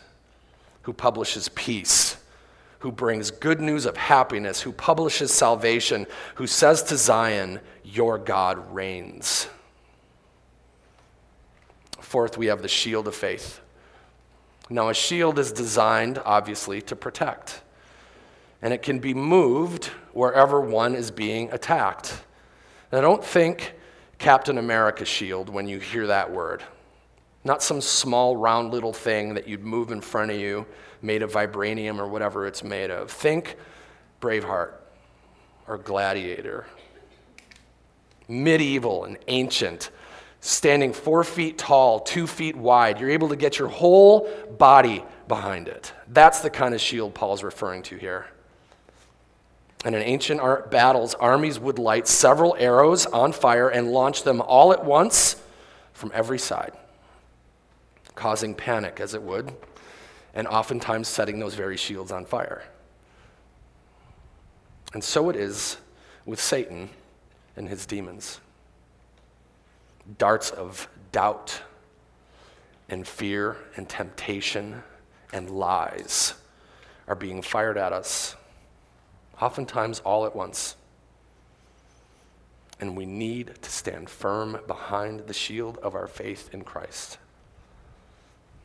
who 0.83 0.93
publishes 0.93 1.49
peace 1.49 2.15
who 2.79 2.91
brings 2.91 3.31
good 3.31 3.59
news 3.59 3.85
of 3.85 3.97
happiness, 3.97 4.61
who 4.61 4.71
publishes 4.71 5.33
salvation, 5.33 6.05
who 6.35 6.47
says 6.47 6.83
to 6.83 6.97
Zion, 6.97 7.59
Your 7.83 8.17
God 8.17 8.73
reigns. 8.73 9.47
Fourth, 11.99 12.37
we 12.37 12.45
have 12.47 12.61
the 12.61 12.67
shield 12.67 13.07
of 13.07 13.15
faith. 13.15 13.59
Now, 14.69 14.89
a 14.89 14.93
shield 14.93 15.39
is 15.39 15.51
designed, 15.51 16.21
obviously, 16.23 16.81
to 16.83 16.95
protect, 16.95 17.61
and 18.61 18.73
it 18.73 18.81
can 18.81 18.99
be 18.99 19.13
moved 19.13 19.85
wherever 20.13 20.59
one 20.59 20.93
is 20.95 21.09
being 21.09 21.49
attacked. 21.51 22.21
Now, 22.91 23.01
don't 23.01 23.23
think 23.23 23.73
Captain 24.19 24.57
America 24.57 25.05
shield 25.05 25.49
when 25.49 25.67
you 25.67 25.79
hear 25.79 26.07
that 26.07 26.31
word. 26.31 26.63
Not 27.47 27.63
some 27.63 27.79
small, 27.79 28.35
round 28.35 28.73
little 28.73 28.91
thing 28.91 29.35
that 29.35 29.47
you'd 29.47 29.63
move 29.63 29.93
in 29.93 30.01
front 30.01 30.31
of 30.31 30.37
you 30.37 30.65
made 31.01 31.21
of 31.21 31.31
vibranium 31.31 31.97
or 31.97 32.05
whatever 32.05 32.45
it's 32.45 32.61
made 32.61 32.91
of. 32.91 33.09
Think 33.09 33.55
Braveheart 34.19 34.73
or 35.65 35.77
Gladiator. 35.77 36.65
Medieval 38.27 39.05
and 39.05 39.17
ancient, 39.29 39.91
standing 40.41 40.91
four 40.91 41.23
feet 41.23 41.57
tall, 41.57 42.01
two 42.01 42.27
feet 42.27 42.57
wide. 42.57 42.99
You're 42.99 43.11
able 43.11 43.29
to 43.29 43.37
get 43.37 43.57
your 43.57 43.69
whole 43.69 44.29
body 44.57 45.05
behind 45.29 45.69
it. 45.69 45.93
That's 46.09 46.41
the 46.41 46.49
kind 46.49 46.75
of 46.75 46.81
shield 46.81 47.13
Paul's 47.13 47.43
referring 47.43 47.81
to 47.83 47.95
here. 47.95 48.27
And 49.85 49.95
in 49.95 50.01
ancient 50.01 50.41
battles, 50.69 51.13
armies 51.13 51.61
would 51.61 51.79
light 51.79 52.09
several 52.09 52.57
arrows 52.59 53.05
on 53.05 53.31
fire 53.31 53.69
and 53.69 53.93
launch 53.93 54.23
them 54.23 54.41
all 54.41 54.73
at 54.73 54.83
once 54.83 55.41
from 55.93 56.11
every 56.13 56.39
side, 56.39 56.73
causing 58.17 58.53
panic 58.53 58.99
as 58.99 59.13
it 59.13 59.21
would 59.21 59.53
and 60.33 60.47
oftentimes 60.47 61.07
setting 61.07 61.39
those 61.39 61.55
very 61.55 61.77
shields 61.77 62.11
on 62.11 62.25
fire. 62.25 62.63
And 64.93 65.03
so 65.03 65.29
it 65.29 65.35
is 65.35 65.77
with 66.25 66.41
Satan 66.41 66.89
and 67.55 67.69
his 67.69 67.85
demons. 67.85 68.41
Darts 70.17 70.49
of 70.49 70.89
doubt 71.11 71.61
and 72.89 73.07
fear 73.07 73.57
and 73.75 73.87
temptation 73.87 74.83
and 75.31 75.49
lies 75.49 76.33
are 77.07 77.15
being 77.15 77.41
fired 77.41 77.77
at 77.77 77.93
us, 77.93 78.35
oftentimes 79.41 79.99
all 79.99 80.25
at 80.25 80.35
once. 80.35 80.75
And 82.79 82.95
we 82.95 83.05
need 83.05 83.53
to 83.61 83.69
stand 83.69 84.09
firm 84.09 84.59
behind 84.67 85.21
the 85.21 85.33
shield 85.33 85.77
of 85.79 85.95
our 85.95 86.07
faith 86.07 86.49
in 86.53 86.63
Christ. 86.63 87.17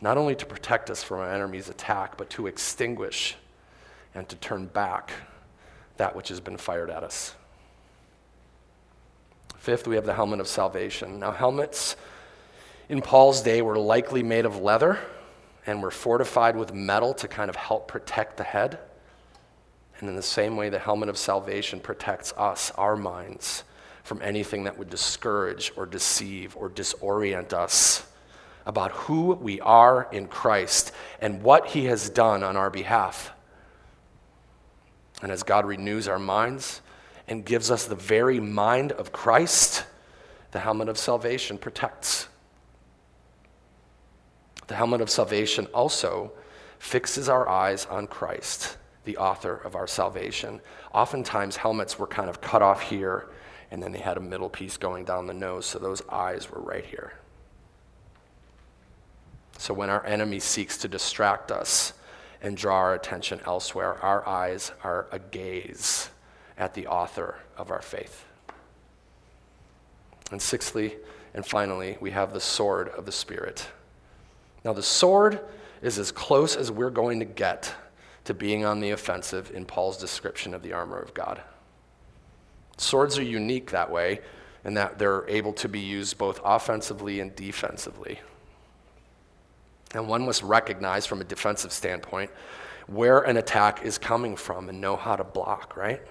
Not 0.03 0.19
only 0.19 0.35
to 0.35 0.45
protect 0.45 0.91
us 0.91 1.01
from 1.03 1.21
our 1.21 1.33
enemy's 1.33 1.69
attack, 1.69 2.19
but 2.19 2.29
to 2.31 2.49
extinguish 2.49 3.37
and 4.17 4.29
to 4.29 4.37
turn 4.37 4.67
back 4.67 5.13
that 5.97 6.17
which 6.17 6.29
has 6.29 6.41
been 6.41 6.57
fired 6.57 6.91
at 6.91 7.05
us. 7.05 7.37
Fifth, 9.59 9.87
we 9.87 9.95
have 9.95 10.05
the 10.05 10.13
helmet 10.13 10.41
of 10.41 10.49
salvation. 10.49 11.21
Now, 11.21 11.31
helmets 11.31 11.95
in 12.89 13.01
Paul's 13.01 13.43
day 13.43 13.63
were 13.63 13.79
likely 13.79 14.25
made 14.25 14.45
of 14.45 14.61
leather 14.61 14.99
and 15.67 15.81
were 15.81 15.93
fortified 15.93 16.57
with 16.57 16.75
metal 16.75 17.15
to 17.15 17.29
kind 17.29 17.49
of 17.49 17.55
help 17.55 17.87
protect 17.87 18.37
the 18.39 18.43
head. 18.43 18.81
And 20.01 20.09
in 20.09 20.17
the 20.17 20.23
same 20.23 20.57
way, 20.57 20.69
the 20.69 20.81
helmet 20.81 21.11
of 21.11 21.17
salvation 21.17 21.79
protects 21.79 22.33
us, 22.37 22.73
our 22.73 22.97
minds, 22.97 23.63
from 24.03 24.21
anything 24.21 24.65
that 24.65 24.77
would 24.77 24.91
discourage 24.91 25.71
or 25.77 25.87
deceive 25.87 26.57
or 26.57 26.69
disorient 26.69 27.53
us 27.53 28.05
about 28.67 28.93
who 28.93 29.35
we 29.35 29.61
are 29.61 30.09
in 30.13 30.27
Christ 30.27 30.93
and 31.21 31.43
what 31.43 31.69
He 31.69 31.87
has 31.87 32.09
done 32.09 32.43
on 32.43 32.57
our 32.57 32.71
behalf. 32.71 33.33
And 35.23 35.31
as 35.31 35.43
God 35.43 35.65
renews 35.65 36.09
our 36.09 36.19
minds 36.19 36.81
and 37.29 37.45
gives 37.45 37.71
us 37.71 37.87
the 37.87 37.95
very 37.95 38.41
mind 38.41 38.93
of 38.93 39.13
Christ, 39.13 39.85
the 40.51 40.61
helmet 40.61 40.89
of 40.89 40.99
salvation 40.99 41.59
protects. 41.59 42.29
The 44.67 44.75
helmet 44.75 45.01
of 45.01 45.11
salvation 45.11 45.67
also 45.67 46.33
fixes 46.79 47.29
our 47.29 47.49
eyes 47.49 47.87
on 47.87 48.07
Christ, 48.07 48.77
the 49.05 49.17
author 49.17 49.57
of 49.57 49.77
our 49.77 49.87
salvation. 49.87 50.61
Oftentimes, 50.93 51.57
helmets 51.57 51.99
were 51.99 52.07
kind 52.07 52.29
of 52.29 52.41
cut 52.41 52.63
off 52.63 52.81
here, 52.83 53.29
and 53.71 53.83
then 53.83 53.93
they 53.93 53.99
had 53.99 54.17
a 54.17 54.21
middle 54.21 54.49
piece 54.49 54.77
going 54.77 55.05
down 55.05 55.27
the 55.27 55.35
nose, 55.35 55.67
so 55.67 55.79
those 55.79 56.03
eyes 56.09 56.51
were 56.51 56.61
right 56.61 56.85
here. 56.85 57.15
So 59.63 59.73
when 59.73 59.91
our 59.91 60.05
enemy 60.05 60.41
seeks 60.41 60.77
to 60.79 60.89
distract 60.89 61.53
us 61.53 61.93
and 62.41 62.57
draw 62.57 62.79
our 62.79 62.95
attention 62.95 63.41
elsewhere, 63.47 63.97
our 64.03 64.27
eyes 64.27 64.73
are 64.83 65.07
a 65.13 65.21
gaze 65.21 66.11
at 66.59 66.75
the 66.75 66.89
author 66.89 67.37
of 67.57 67.71
our 67.71 67.81
faith. 67.81 68.25
And 70.33 70.43
sixthly, 70.43 70.97
and 71.33 71.47
finally, 71.47 71.97
we 72.01 72.11
have 72.11 72.33
the 72.33 72.41
sword 72.41 72.89
of 72.89 73.07
the 73.07 73.13
Spirit. 73.13 73.69
Now, 74.65 74.73
the 74.73 74.83
sword 74.83 75.39
is 75.81 75.97
as 75.97 76.11
close 76.11 76.57
as 76.57 76.73
we're 76.73 76.91
going 76.91 77.21
to 77.21 77.25
get 77.25 77.73
to 78.25 78.35
being 78.35 78.65
on 78.65 78.81
the 78.81 78.91
offensive 78.91 79.53
in 79.55 79.65
Paul's 79.65 79.97
description 79.97 80.55
of 80.55 80.65
the 80.65 80.73
armor 80.73 80.99
of 80.99 81.15
God. 81.15 81.41
Swords 82.79 83.17
are 83.17 83.23
unique 83.23 83.71
that 83.71 83.93
way, 83.93 84.23
in 84.65 84.75
that 84.75 84.99
they're 84.99 85.25
able 85.29 85.53
to 85.53 85.69
be 85.69 85.79
used 85.79 86.19
both 86.19 86.41
offensively 86.45 87.21
and 87.21 87.37
defensively. 87.37 88.19
And 89.95 90.09
one 90.09 90.25
must 90.25 90.43
recognize 90.43 91.07
from 91.07 91.21
a 91.21 91.25
defensive 91.25 91.73
standpoint 91.73 92.31
where 92.87 93.21
an 93.21 93.37
attack 93.37 93.85
is 93.85 93.99
coming 93.99 94.37
from 94.37 94.69
and 94.69 94.81
know 94.81 94.97
how 94.97 95.17
to 95.17 95.25
block, 95.25 95.77
right? 95.77 96.03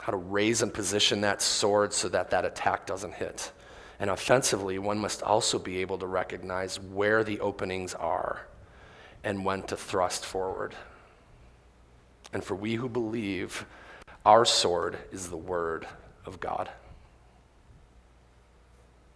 How 0.00 0.10
to 0.10 0.16
raise 0.16 0.62
and 0.62 0.72
position 0.72 1.20
that 1.20 1.40
sword 1.40 1.92
so 1.92 2.08
that 2.08 2.30
that 2.30 2.44
attack 2.44 2.86
doesn't 2.86 3.14
hit. 3.14 3.52
And 4.00 4.10
offensively, 4.10 4.78
one 4.78 4.98
must 4.98 5.22
also 5.22 5.58
be 5.58 5.78
able 5.78 5.98
to 5.98 6.06
recognize 6.06 6.80
where 6.80 7.22
the 7.22 7.38
openings 7.40 7.94
are 7.94 8.46
and 9.22 9.44
when 9.44 9.62
to 9.64 9.76
thrust 9.76 10.26
forward. 10.26 10.74
And 12.32 12.42
for 12.42 12.56
we 12.56 12.74
who 12.74 12.88
believe, 12.88 13.64
our 14.26 14.44
sword 14.44 14.98
is 15.12 15.28
the 15.28 15.36
Word 15.36 15.86
of 16.26 16.40
God. 16.40 16.68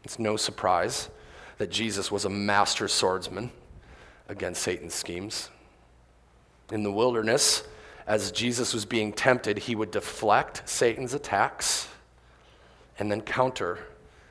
It's 0.04 0.20
no 0.20 0.36
surprise 0.36 1.08
that 1.58 1.70
Jesus 1.70 2.10
was 2.10 2.24
a 2.24 2.30
master 2.30 2.88
swordsman 2.88 3.50
against 4.28 4.62
Satan's 4.62 4.94
schemes. 4.94 5.50
In 6.70 6.82
the 6.82 6.92
wilderness, 6.92 7.62
as 8.06 8.30
Jesus 8.30 8.74
was 8.74 8.84
being 8.84 9.12
tempted, 9.12 9.58
he 9.58 9.74
would 9.74 9.90
deflect 9.90 10.68
Satan's 10.68 11.14
attacks 11.14 11.88
and 12.98 13.10
then 13.10 13.20
counter 13.20 13.78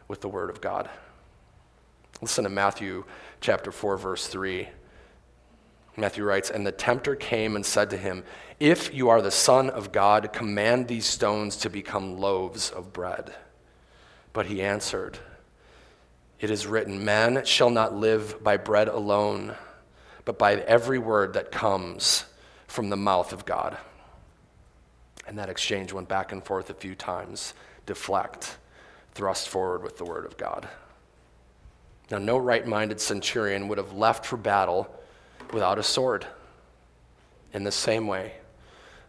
with 0.07 0.21
the 0.21 0.29
Word 0.29 0.49
of 0.49 0.61
God. 0.61 0.89
Listen 2.21 2.43
to 2.43 2.49
Matthew 2.49 3.03
chapter 3.41 3.71
4, 3.71 3.97
verse 3.97 4.27
3. 4.27 4.69
Matthew 5.97 6.23
writes, 6.23 6.49
And 6.49 6.65
the 6.65 6.71
tempter 6.71 7.15
came 7.15 7.55
and 7.55 7.65
said 7.65 7.89
to 7.89 7.97
him, 7.97 8.23
If 8.59 8.93
you 8.93 9.09
are 9.09 9.21
the 9.21 9.31
Son 9.31 9.69
of 9.69 9.91
God, 9.91 10.33
command 10.33 10.87
these 10.87 11.05
stones 11.05 11.55
to 11.57 11.69
become 11.69 12.19
loaves 12.19 12.69
of 12.69 12.93
bread. 12.93 13.33
But 14.33 14.47
he 14.47 14.61
answered, 14.61 15.19
It 16.39 16.51
is 16.51 16.67
written, 16.67 17.05
Man 17.05 17.45
shall 17.45 17.69
not 17.69 17.95
live 17.95 18.43
by 18.43 18.57
bread 18.57 18.87
alone, 18.87 19.55
but 20.25 20.37
by 20.37 20.55
every 20.55 20.99
word 20.99 21.33
that 21.33 21.51
comes 21.51 22.25
from 22.67 22.89
the 22.89 22.97
mouth 22.97 23.31
of 23.31 23.45
God. 23.45 23.77
And 25.27 25.39
that 25.39 25.49
exchange 25.49 25.93
went 25.93 26.07
back 26.07 26.31
and 26.31 26.43
forth 26.43 26.69
a 26.69 26.73
few 26.73 26.95
times 26.95 27.53
deflect, 27.85 28.57
thrust 29.13 29.49
forward 29.49 29.83
with 29.83 29.97
the 29.97 30.05
word 30.05 30.25
of 30.25 30.37
God. 30.37 30.67
Now, 32.11 32.19
no 32.19 32.37
right 32.37 32.65
minded 32.65 33.01
centurion 33.01 33.67
would 33.67 33.77
have 33.77 33.93
left 33.93 34.25
for 34.25 34.37
battle 34.37 34.87
without 35.51 35.79
a 35.79 35.83
sword. 35.83 36.27
In 37.53 37.63
the 37.63 37.71
same 37.71 38.07
way, 38.07 38.33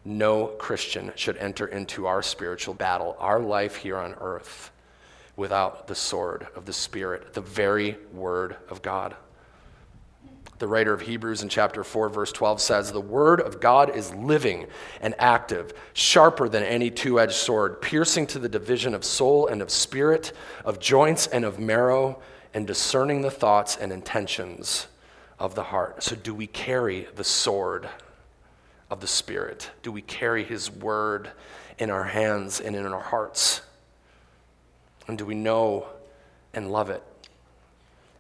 no 0.05 0.47
Christian 0.47 1.13
should 1.17 1.37
enter 1.37 1.67
into 1.67 2.07
our 2.07 2.23
spiritual 2.23 2.75
battle, 2.75 3.17
our 3.19 3.41
life 3.41 3.77
here 3.77 3.99
on 3.99 4.15
earth, 4.21 4.71
without 5.37 5.87
the 5.87 5.95
sword 5.95 6.47
of 6.57 6.65
the 6.65 6.73
Spirit, 6.73 7.35
the 7.35 7.41
very 7.41 7.97
word 8.13 8.57
of 8.69 8.83
God. 8.83 9.15
The 10.59 10.67
writer 10.67 10.95
of 10.95 11.03
Hebrews 11.03 11.43
in 11.43 11.51
chapter 11.51 11.85
4, 11.85 12.09
verse 12.09 12.33
12 12.33 12.63
says, 12.63 12.91
The 12.91 13.01
word 13.01 13.41
of 13.43 13.61
God 13.61 13.95
is 13.95 14.15
living 14.15 14.67
and 15.03 15.15
active, 15.19 15.75
sharper 15.93 16.49
than 16.49 16.63
any 16.63 16.91
two 16.91 17.21
edged 17.21 17.35
sword, 17.35 17.83
piercing 17.83 18.27
to 18.29 18.39
the 18.39 18.49
division 18.49 18.95
of 18.95 19.05
soul 19.05 19.47
and 19.49 19.61
of 19.61 19.71
spirit, 19.71 20.33
of 20.65 20.81
joints 20.81 21.27
and 21.27 21.45
of 21.45 21.59
marrow, 21.59 22.21
and 22.55 22.67
discerning 22.67 23.21
the 23.21 23.31
thoughts 23.31 23.77
and 23.77 23.93
intentions 23.93 24.87
of 25.39 25.55
the 25.55 25.65
heart. 25.65 26.03
So, 26.03 26.17
do 26.17 26.35
we 26.35 26.47
carry 26.47 27.07
the 27.15 27.25
sword 27.25 27.87
of 28.91 29.01
the 29.01 29.07
Spirit? 29.07 29.71
Do 29.83 29.93
we 29.93 30.03
carry 30.03 30.45
His 30.45 30.71
word 30.71 31.31
in 31.79 31.91
our 31.91 32.05
hands 32.05 32.61
and 32.61 32.75
in 32.75 32.87
our 32.87 33.01
hearts? 33.01 33.63
And 35.09 35.19
do 35.19 35.25
we 35.25 35.35
know 35.35 35.87
and 36.53 36.71
love 36.71 36.91
it? 36.91 37.03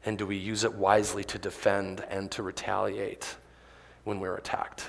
And 0.05 0.16
do 0.16 0.27
we 0.27 0.37
use 0.37 0.62
it 0.62 0.75
wisely 0.75 1.25
to 1.25 1.38
defend 1.38 2.05
and 2.09 2.31
to 2.33 2.42
retaliate 2.42 3.37
when 4.05 4.20
we're 4.20 4.37
attacked? 4.37 4.85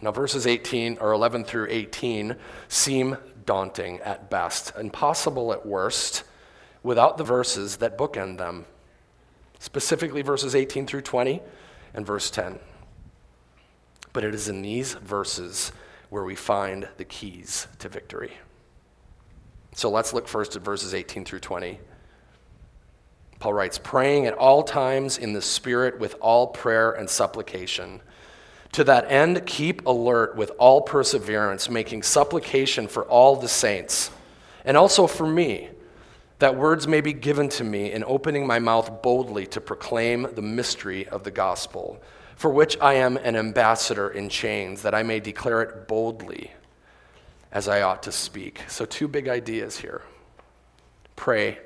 Now, 0.00 0.10
verses 0.10 0.46
18 0.46 0.98
or 0.98 1.12
11 1.12 1.44
through 1.44 1.68
18 1.70 2.34
seem 2.66 3.16
daunting 3.46 4.00
at 4.00 4.28
best, 4.30 4.72
impossible 4.76 5.52
at 5.52 5.64
worst, 5.64 6.24
without 6.82 7.16
the 7.16 7.24
verses 7.24 7.76
that 7.76 7.96
bookend 7.96 8.38
them, 8.38 8.66
specifically 9.60 10.22
verses 10.22 10.56
18 10.56 10.86
through 10.86 11.02
20 11.02 11.40
and 11.94 12.04
verse 12.04 12.30
10. 12.30 12.58
But 14.12 14.24
it 14.24 14.34
is 14.34 14.48
in 14.48 14.62
these 14.62 14.94
verses 14.94 15.70
where 16.10 16.24
we 16.24 16.34
find 16.34 16.88
the 16.96 17.04
keys 17.04 17.68
to 17.78 17.88
victory. 17.88 18.32
So 19.74 19.90
let's 19.90 20.12
look 20.12 20.28
first 20.28 20.54
at 20.54 20.62
verses 20.62 20.94
18 20.94 21.24
through 21.24 21.40
20. 21.40 21.78
Paul 23.38 23.54
writes, 23.54 23.78
praying 23.78 24.26
at 24.26 24.34
all 24.34 24.62
times 24.62 25.18
in 25.18 25.32
the 25.32 25.42
Spirit 25.42 25.98
with 25.98 26.14
all 26.20 26.46
prayer 26.46 26.92
and 26.92 27.08
supplication. 27.08 28.00
To 28.72 28.84
that 28.84 29.10
end, 29.10 29.44
keep 29.46 29.84
alert 29.86 30.36
with 30.36 30.52
all 30.58 30.80
perseverance, 30.80 31.68
making 31.68 32.04
supplication 32.04 32.86
for 32.86 33.04
all 33.04 33.36
the 33.36 33.48
saints, 33.48 34.10
and 34.64 34.76
also 34.76 35.06
for 35.06 35.26
me, 35.26 35.68
that 36.38 36.56
words 36.56 36.88
may 36.88 37.00
be 37.00 37.12
given 37.12 37.48
to 37.50 37.64
me 37.64 37.92
in 37.92 38.04
opening 38.04 38.46
my 38.46 38.58
mouth 38.58 39.02
boldly 39.02 39.46
to 39.48 39.60
proclaim 39.60 40.28
the 40.34 40.42
mystery 40.42 41.06
of 41.08 41.24
the 41.24 41.30
gospel, 41.30 42.00
for 42.36 42.50
which 42.50 42.78
I 42.80 42.94
am 42.94 43.16
an 43.18 43.36
ambassador 43.36 44.08
in 44.08 44.28
chains, 44.28 44.82
that 44.82 44.94
I 44.94 45.02
may 45.02 45.20
declare 45.20 45.62
it 45.62 45.86
boldly 45.86 46.52
as 47.52 47.68
I 47.68 47.82
ought 47.82 48.02
to 48.04 48.12
speak. 48.12 48.62
So, 48.68 48.84
two 48.84 49.06
big 49.06 49.28
ideas 49.28 49.78
here 49.78 50.02
pray 51.14 51.58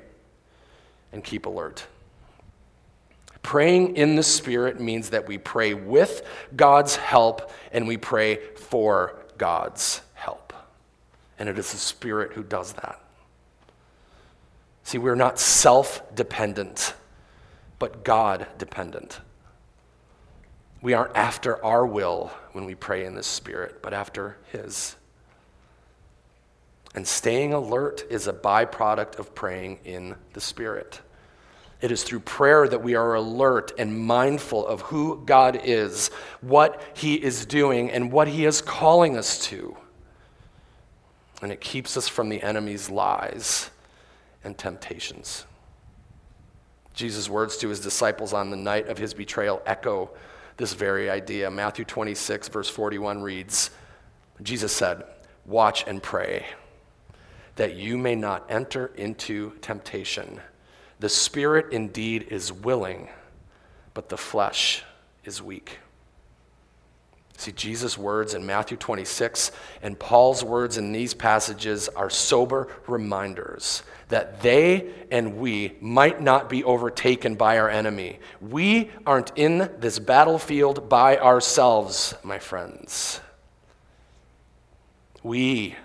and 1.11 1.23
keep 1.23 1.45
alert. 1.45 1.85
Praying 3.41 3.95
in 3.95 4.17
the 4.17 4.23
Spirit 4.23 4.81
means 4.81 5.11
that 5.11 5.25
we 5.25 5.37
pray 5.37 5.73
with 5.73 6.21
God's 6.53 6.97
help 6.97 7.49
and 7.71 7.87
we 7.87 7.95
pray 7.95 8.39
for 8.57 9.15
God's 9.37 10.01
help. 10.15 10.51
And 11.39 11.47
it 11.47 11.57
is 11.57 11.71
the 11.71 11.77
Spirit 11.77 12.33
who 12.33 12.43
does 12.43 12.73
that. 12.73 13.01
See, 14.83 14.97
we're 14.97 15.15
not 15.15 15.39
self 15.39 16.03
dependent, 16.13 16.93
but 17.79 18.03
God 18.03 18.47
dependent. 18.57 19.21
We 20.81 20.93
aren't 20.93 21.15
after 21.15 21.63
our 21.63 21.85
will 21.85 22.31
when 22.51 22.65
we 22.65 22.75
pray 22.75 23.05
in 23.05 23.15
the 23.15 23.23
Spirit, 23.23 23.81
but 23.81 23.93
after 23.93 24.37
His. 24.51 24.96
And 26.97 27.07
staying 27.07 27.53
alert 27.53 28.07
is 28.09 28.25
a 28.25 28.33
byproduct 28.33 29.19
of 29.19 29.35
praying 29.35 29.81
in 29.85 30.15
the 30.33 30.41
Spirit. 30.41 30.99
It 31.79 31.91
is 31.91 32.01
through 32.01 32.21
prayer 32.21 32.67
that 32.67 32.81
we 32.81 32.95
are 32.95 33.13
alert 33.13 33.71
and 33.77 33.99
mindful 33.99 34.65
of 34.65 34.81
who 34.81 35.21
God 35.23 35.61
is, 35.63 36.09
what 36.41 36.81
He 36.95 37.13
is 37.13 37.45
doing, 37.45 37.91
and 37.91 38.11
what 38.11 38.27
He 38.27 38.45
is 38.45 38.61
calling 38.61 39.15
us 39.15 39.37
to. 39.45 39.77
And 41.39 41.51
it 41.51 41.61
keeps 41.61 41.97
us 41.97 42.07
from 42.07 42.29
the 42.29 42.41
enemy's 42.41 42.89
lies 42.89 43.69
and 44.43 44.57
temptations. 44.57 45.45
Jesus' 46.95 47.29
words 47.29 47.57
to 47.57 47.69
his 47.69 47.79
disciples 47.79 48.33
on 48.33 48.49
the 48.49 48.57
night 48.57 48.87
of 48.87 48.97
his 48.97 49.13
betrayal 49.13 49.61
echo 49.67 50.09
this 50.57 50.73
very 50.73 51.11
idea. 51.11 51.51
Matthew 51.51 51.85
26, 51.85 52.47
verse 52.47 52.69
41 52.69 53.21
reads 53.21 53.69
Jesus 54.41 54.71
said, 54.71 55.03
Watch 55.45 55.85
and 55.85 56.01
pray 56.01 56.43
that 57.57 57.75
you 57.75 57.97
may 57.97 58.15
not 58.15 58.45
enter 58.49 58.87
into 58.95 59.51
temptation. 59.61 60.39
The 60.99 61.09
spirit 61.09 61.73
indeed 61.73 62.27
is 62.29 62.51
willing, 62.51 63.09
but 63.93 64.09
the 64.09 64.17
flesh 64.17 64.83
is 65.23 65.41
weak. 65.41 65.79
See, 67.39 67.51
Jesus' 67.51 67.99
words 67.99 68.33
in 68.33 68.47
Matthew 68.47 68.77
26 68.77 69.51
and 69.83 69.99
Paul's 69.99 70.43
words 70.43 70.77
in 70.77 70.91
these 70.91 71.13
passages 71.13 71.87
are 71.89 72.09
sober 72.09 72.67
reminders 72.87 73.83
that 74.09 74.41
they 74.41 74.91
and 75.11 75.37
we 75.37 75.75
might 75.79 76.19
not 76.19 76.49
be 76.49 76.63
overtaken 76.63 77.35
by 77.35 77.59
our 77.59 77.69
enemy. 77.69 78.19
We 78.41 78.89
aren't 79.05 79.33
in 79.35 79.69
this 79.77 79.99
battlefield 79.99 80.89
by 80.89 81.17
ourselves, 81.17 82.15
my 82.23 82.39
friends. 82.39 83.21
We 85.21 85.75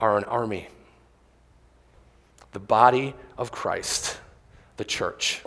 are 0.00 0.16
an 0.16 0.24
army, 0.24 0.68
the 2.52 2.60
body 2.60 3.14
of 3.38 3.52
Christ, 3.52 4.18
the 4.76 4.84
church. 4.84 5.42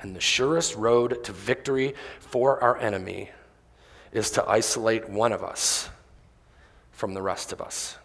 And 0.00 0.16
the 0.16 0.20
surest 0.20 0.76
road 0.76 1.22
to 1.24 1.32
victory 1.32 1.94
for 2.20 2.62
our 2.62 2.78
enemy 2.78 3.30
is 4.12 4.30
to 4.32 4.48
isolate 4.48 5.08
one 5.08 5.32
of 5.32 5.44
us 5.44 5.88
from 6.90 7.14
the 7.14 7.22
rest 7.22 7.52
of 7.52 7.60
us. 7.60 7.96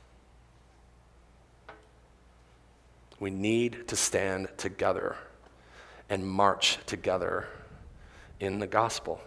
We 3.20 3.30
need 3.30 3.88
to 3.88 3.96
stand 3.96 4.50
together 4.58 5.16
and 6.10 6.28
march 6.28 6.78
together 6.86 7.48
in 8.40 8.60
the 8.60 8.68
gospel. 8.68 9.22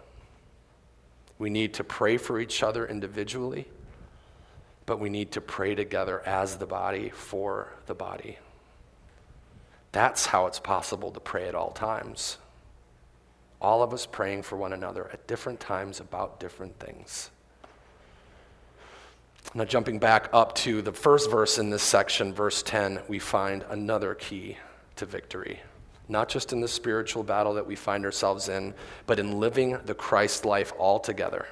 We 1.38 1.50
need 1.50 1.74
to 1.74 1.84
pray 1.84 2.16
for 2.16 2.38
each 2.38 2.62
other 2.62 2.86
individually, 2.86 3.66
but 4.88 4.98
we 4.98 5.08
need 5.08 5.30
to 5.32 5.40
pray 5.40 5.76
together 5.76 6.20
as 6.26 6.56
the 6.56 6.66
body 6.66 7.10
for 7.10 7.72
the 7.86 7.94
body. 7.94 8.38
That's 9.92 10.26
how 10.26 10.46
it's 10.46 10.58
possible 10.58 11.12
to 11.12 11.20
pray 11.20 11.46
at 11.46 11.54
all 11.54 11.70
times 11.70 12.38
all 13.60 13.82
of 13.82 13.92
us 13.92 14.06
praying 14.06 14.42
for 14.42 14.56
one 14.56 14.72
another 14.72 15.10
at 15.12 15.26
different 15.26 15.58
times 15.60 16.00
about 16.00 16.38
different 16.38 16.78
things. 16.78 17.30
Now, 19.54 19.64
jumping 19.64 19.98
back 19.98 20.28
up 20.32 20.54
to 20.56 20.82
the 20.82 20.92
first 20.92 21.30
verse 21.30 21.58
in 21.58 21.70
this 21.70 21.82
section, 21.82 22.34
verse 22.34 22.62
10, 22.62 23.00
we 23.08 23.18
find 23.18 23.64
another 23.70 24.14
key 24.14 24.58
to 24.96 25.06
victory. 25.06 25.60
Not 26.08 26.28
just 26.28 26.52
in 26.52 26.60
the 26.60 26.68
spiritual 26.68 27.22
battle 27.22 27.54
that 27.54 27.66
we 27.66 27.74
find 27.74 28.04
ourselves 28.04 28.48
in, 28.48 28.74
but 29.06 29.18
in 29.18 29.40
living 29.40 29.78
the 29.86 29.94
Christ 29.94 30.44
life 30.44 30.72
altogether. 30.78 31.46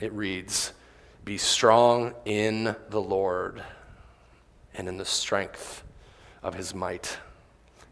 It 0.00 0.12
reads, 0.12 0.72
Be 1.24 1.38
strong 1.38 2.14
in 2.24 2.74
the 2.90 3.00
Lord 3.00 3.62
and 4.74 4.88
in 4.88 4.96
the 4.96 5.04
strength 5.04 5.84
of 6.42 6.54
his 6.54 6.74
might. 6.74 7.16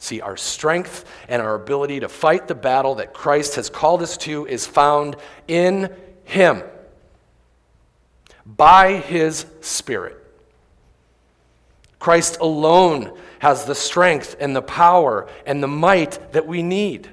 See, 0.01 0.23
our 0.23 0.37
strength 0.37 1.05
and 1.29 1.43
our 1.43 1.55
ability 1.55 2.01
to 2.01 2.09
fight 2.09 2.49
the 2.49 2.55
battle 2.55 2.97
that 2.97 3.13
Christ 3.13 3.57
has 3.57 3.69
called 3.69 4.03
us 4.03 4.17
to 4.19 4.47
is 4.47 4.67
found 4.67 5.15
in 5.47 5.95
Him 6.25 6.63
by 8.47 8.95
His 8.95 9.45
Spirit. 9.61 10.17
Christ 11.99 12.39
alone 12.41 13.13
has 13.41 13.67
the 13.67 13.75
strength 13.75 14.37
and 14.41 14.57
the 14.57 14.63
power 14.63 15.29
and 15.45 15.63
the 15.63 15.69
might 15.69 16.33
that 16.33 16.47
we 16.47 16.63
need. 16.63 17.11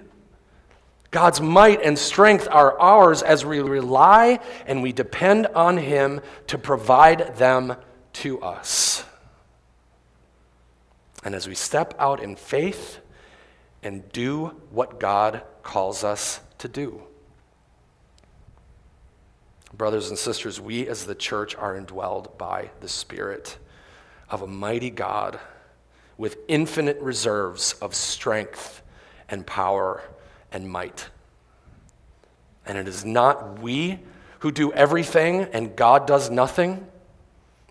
God's 1.11 1.39
might 1.39 1.81
and 1.81 1.97
strength 1.97 2.47
are 2.51 2.77
ours 2.79 3.21
as 3.23 3.45
we 3.45 3.59
rely 3.59 4.39
and 4.65 4.83
we 4.83 4.91
depend 4.91 5.47
on 5.47 5.77
Him 5.77 6.21
to 6.47 6.57
provide 6.57 7.37
them 7.37 7.75
to 8.13 8.41
us. 8.41 9.05
And 11.23 11.33
as 11.33 11.47
we 11.47 11.55
step 11.55 11.93
out 11.99 12.21
in 12.21 12.35
faith 12.35 12.99
and 13.83 14.09
do 14.11 14.47
what 14.71 14.99
God 14.99 15.43
calls 15.63 16.03
us 16.03 16.39
to 16.59 16.67
do. 16.67 17.01
Brothers 19.73 20.09
and 20.09 20.17
sisters, 20.17 20.59
we 20.59 20.87
as 20.87 21.05
the 21.05 21.15
church 21.15 21.55
are 21.55 21.79
indwelled 21.79 22.37
by 22.37 22.71
the 22.79 22.87
Spirit 22.87 23.57
of 24.29 24.41
a 24.41 24.47
mighty 24.47 24.89
God 24.89 25.39
with 26.17 26.37
infinite 26.47 26.99
reserves 26.99 27.73
of 27.73 27.93
strength 27.93 28.81
and 29.29 29.45
power 29.45 30.01
and 30.51 30.69
might. 30.69 31.09
And 32.65 32.77
it 32.77 32.87
is 32.87 33.05
not 33.05 33.59
we 33.59 33.99
who 34.39 34.51
do 34.51 34.71
everything 34.73 35.43
and 35.53 35.75
God 35.75 36.05
does 36.05 36.29
nothing. 36.29 36.85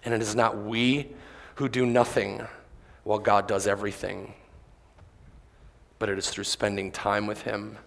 And 0.05 0.15
it 0.15 0.23
is 0.23 0.35
not 0.35 0.57
we 0.57 1.13
who 1.57 1.69
do 1.69 1.85
nothing 1.85 2.47
while 3.05 3.19
God 3.19 3.47
does 3.47 3.67
everything. 3.67 4.35
But 5.99 6.09
it 6.09 6.19
is 6.19 6.29
through 6.31 6.45
spending 6.45 6.93
time 6.93 7.27
with 7.27 7.43
Him 7.43 7.79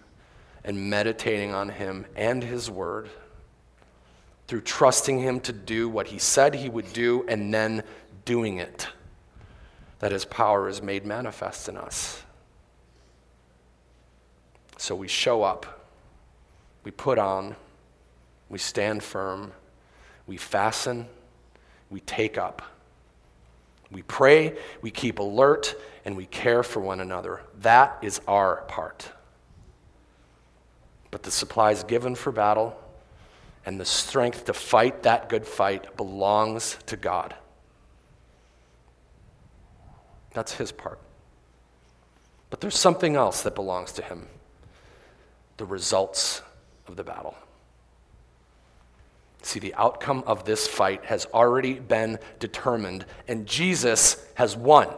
and 0.64 0.90
meditating 0.90 1.54
on 1.54 1.68
Him 1.68 2.06
and 2.16 2.42
His 2.42 2.70
Word, 2.70 3.08
through 4.46 4.62
trusting 4.62 5.20
Him 5.20 5.40
to 5.40 5.52
do 5.52 5.88
what 5.88 6.08
He 6.08 6.18
said 6.18 6.54
He 6.54 6.68
would 6.68 6.92
do 6.92 7.24
and 7.28 7.52
then 7.52 7.82
doing 8.24 8.58
it, 8.58 8.88
that 10.00 10.12
His 10.12 10.24
power 10.24 10.68
is 10.68 10.82
made 10.82 11.06
manifest 11.06 11.68
in 11.68 11.76
us. 11.76 12.22
So 14.80 14.94
we 14.94 15.08
show 15.08 15.42
up, 15.42 15.90
we 16.84 16.90
put 16.90 17.18
on, 17.18 17.54
we 18.48 18.56
stand 18.58 19.02
firm, 19.02 19.52
we 20.26 20.38
fasten, 20.38 21.06
we 21.90 22.00
take 22.00 22.38
up. 22.38 22.62
We 23.90 24.00
pray, 24.00 24.56
we 24.80 24.90
keep 24.90 25.18
alert, 25.18 25.74
and 26.06 26.16
we 26.16 26.24
care 26.24 26.62
for 26.62 26.80
one 26.80 27.00
another. 27.00 27.42
That 27.60 27.98
is 28.00 28.22
our 28.26 28.62
part. 28.68 29.12
But 31.10 31.24
the 31.24 31.30
supplies 31.30 31.84
given 31.84 32.14
for 32.14 32.32
battle 32.32 32.74
and 33.66 33.78
the 33.78 33.84
strength 33.84 34.46
to 34.46 34.54
fight 34.54 35.02
that 35.02 35.28
good 35.28 35.46
fight 35.46 35.94
belongs 35.98 36.78
to 36.86 36.96
God. 36.96 37.34
That's 40.32 40.54
his 40.54 40.72
part. 40.72 41.00
But 42.48 42.62
there's 42.62 42.78
something 42.78 43.14
else 43.14 43.42
that 43.42 43.54
belongs 43.54 43.92
to 43.92 44.02
him 44.02 44.26
the 45.60 45.66
results 45.66 46.40
of 46.88 46.96
the 46.96 47.04
battle. 47.04 47.34
See, 49.42 49.60
the 49.60 49.74
outcome 49.74 50.24
of 50.26 50.46
this 50.46 50.66
fight 50.66 51.04
has 51.04 51.26
already 51.34 51.74
been 51.74 52.18
determined, 52.38 53.04
and 53.28 53.46
Jesus 53.46 54.16
has 54.36 54.56
won. 54.56 54.88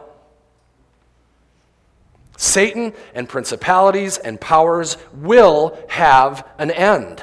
Satan 2.37 2.93
and 3.13 3.27
principalities 3.27 4.17
and 4.17 4.39
powers 4.39 4.95
will 5.11 5.77
have 5.89 6.47
an 6.57 6.71
end. 6.71 7.21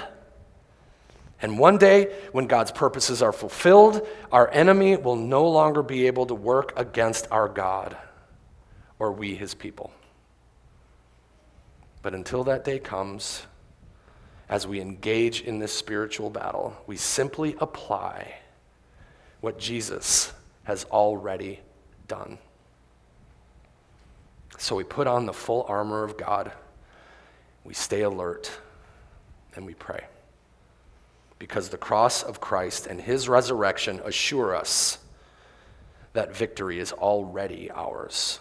And 1.41 1.59
one 1.59 1.79
day, 1.79 2.15
when 2.33 2.47
God's 2.47 2.73
purposes 2.73 3.23
are 3.23 3.33
fulfilled, 3.33 4.07
our 4.31 4.51
enemy 4.51 4.99
will 4.99 5.17
no 5.17 5.49
longer 5.49 5.83
be 5.83 6.09
able 6.09 6.27
to 6.27 6.35
work 6.35 6.75
against 6.77 7.27
our 7.31 7.49
God 7.49 7.97
or 8.99 9.13
we, 9.13 9.35
his 9.35 9.55
people. 9.55 9.91
But 12.03 12.15
until 12.15 12.45
that 12.45 12.65
day 12.65 12.79
comes, 12.79 13.47
as 14.49 14.67
we 14.67 14.81
engage 14.81 15.43
in 15.43 15.59
this 15.59 15.73
spiritual 15.73 16.31
battle, 16.31 16.77
we 16.87 16.97
simply 16.97 17.57
apply 17.61 18.35
what 19.41 19.59
Jesus 19.59 20.33
has 20.65 20.85
already 20.85 21.61
done. 22.09 22.39
So 24.59 24.77
we 24.77 24.85
put 24.85 25.07
on 25.07 25.27
the 25.27 25.33
full 25.33 25.65
armor 25.69 26.05
of 26.05 26.17
God, 26.17 26.53
we 27.65 27.75
stay 27.75 28.03
alert, 28.03 28.51
and 29.55 29.65
we 29.65 29.75
pray. 29.75 30.05
Because 31.39 31.69
the 31.69 31.79
cross 31.79 32.23
of 32.23 32.41
Christ 32.41 32.87
and 32.87 33.01
his 33.01 33.29
resurrection 33.29 34.01
assure 34.05 34.55
us 34.55 34.99
that 36.13 36.37
victory 36.37 36.79
is 36.79 36.93
already 36.93 37.71
ours. 37.71 38.41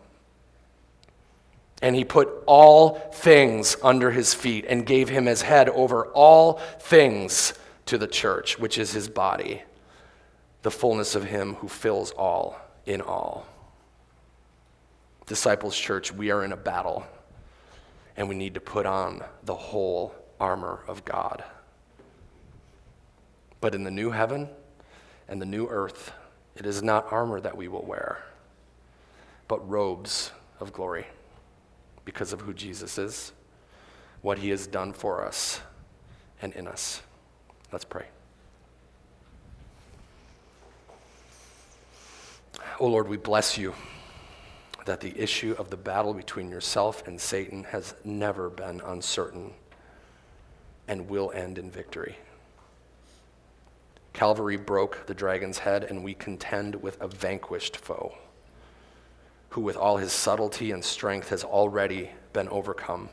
And 1.81 1.95
he 1.95 2.05
put 2.05 2.29
all 2.45 2.95
things 3.13 3.75
under 3.81 4.11
his 4.11 4.33
feet 4.33 4.65
and 4.69 4.85
gave 4.85 5.09
him 5.09 5.25
his 5.25 5.41
head 5.41 5.67
over 5.69 6.07
all 6.07 6.53
things 6.79 7.53
to 7.87 7.97
the 7.97 8.07
church, 8.07 8.59
which 8.59 8.77
is 8.77 8.91
his 8.91 9.09
body, 9.09 9.63
the 10.61 10.71
fullness 10.71 11.15
of 11.15 11.23
him 11.23 11.55
who 11.55 11.67
fills 11.67 12.11
all 12.11 12.55
in 12.85 13.01
all. 13.01 13.47
Disciples 15.25 15.77
Church, 15.77 16.13
we 16.13 16.29
are 16.29 16.43
in 16.43 16.51
a 16.51 16.57
battle, 16.57 17.05
and 18.15 18.29
we 18.29 18.35
need 18.35 18.53
to 18.53 18.61
put 18.61 18.85
on 18.85 19.23
the 19.43 19.55
whole 19.55 20.13
armor 20.39 20.83
of 20.87 21.03
God. 21.03 21.43
But 23.59 23.73
in 23.73 23.83
the 23.83 23.91
new 23.91 24.11
heaven 24.11 24.49
and 25.27 25.41
the 25.41 25.45
new 25.45 25.67
earth, 25.67 26.11
it 26.55 26.65
is 26.65 26.83
not 26.83 27.11
armor 27.11 27.39
that 27.39 27.57
we 27.57 27.67
will 27.67 27.85
wear, 27.85 28.23
but 29.47 29.67
robes 29.67 30.31
of 30.59 30.73
glory 30.73 31.07
because 32.05 32.33
of 32.33 32.41
who 32.41 32.53
Jesus 32.53 32.97
is, 32.97 33.31
what 34.21 34.39
he 34.39 34.49
has 34.49 34.67
done 34.67 34.93
for 34.93 35.25
us 35.25 35.61
and 36.41 36.53
in 36.53 36.67
us. 36.67 37.01
Let's 37.71 37.85
pray. 37.85 38.05
Oh 42.79 42.87
Lord, 42.87 43.07
we 43.07 43.17
bless 43.17 43.57
you 43.57 43.73
that 44.85 44.99
the 44.99 45.17
issue 45.19 45.55
of 45.59 45.69
the 45.69 45.77
battle 45.77 46.13
between 46.13 46.49
yourself 46.49 47.07
and 47.07 47.21
Satan 47.21 47.63
has 47.65 47.93
never 48.03 48.49
been 48.49 48.81
uncertain 48.81 49.53
and 50.87 51.07
will 51.07 51.31
end 51.33 51.57
in 51.57 51.69
victory. 51.69 52.17
Calvary 54.13 54.57
broke 54.57 55.05
the 55.05 55.13
dragon's 55.13 55.59
head, 55.59 55.83
and 55.83 56.03
we 56.03 56.13
contend 56.13 56.75
with 56.75 56.99
a 56.99 57.07
vanquished 57.07 57.77
foe 57.77 58.17
who, 59.51 59.61
with 59.61 59.77
all 59.77 59.97
his 59.97 60.11
subtlety 60.11 60.71
and 60.71 60.83
strength, 60.83 61.29
has 61.29 61.43
already 61.43 62.09
been 62.33 62.49
overcome. 62.49 63.09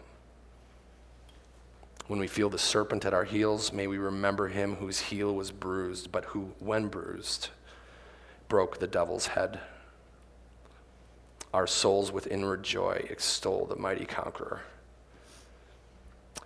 When 2.06 2.20
we 2.20 2.28
feel 2.28 2.48
the 2.48 2.58
serpent 2.58 3.04
at 3.04 3.12
our 3.12 3.24
heels, 3.24 3.72
may 3.72 3.86
we 3.86 3.98
remember 3.98 4.48
him 4.48 4.76
whose 4.76 5.00
heel 5.00 5.34
was 5.34 5.50
bruised, 5.50 6.10
but 6.10 6.26
who, 6.26 6.52
when 6.60 6.88
bruised, 6.88 7.50
broke 8.48 8.78
the 8.78 8.86
devil's 8.86 9.26
head. 9.26 9.60
Our 11.52 11.66
souls 11.66 12.12
with 12.12 12.28
inward 12.28 12.62
joy 12.62 13.04
extol 13.10 13.66
the 13.66 13.76
mighty 13.76 14.06
conqueror. 14.06 14.62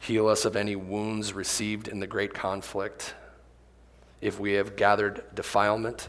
Heal 0.01 0.27
us 0.27 0.45
of 0.47 0.57
any 0.57 0.75
wounds 0.75 1.35
received 1.35 1.87
in 1.87 2.01
the 2.01 2.07
great 2.07 2.33
conflict. 2.33 3.15
If 4.23 4.41
we 4.41 4.53
have 4.55 4.75
gathered 4.75 5.23
defilement, 5.35 6.09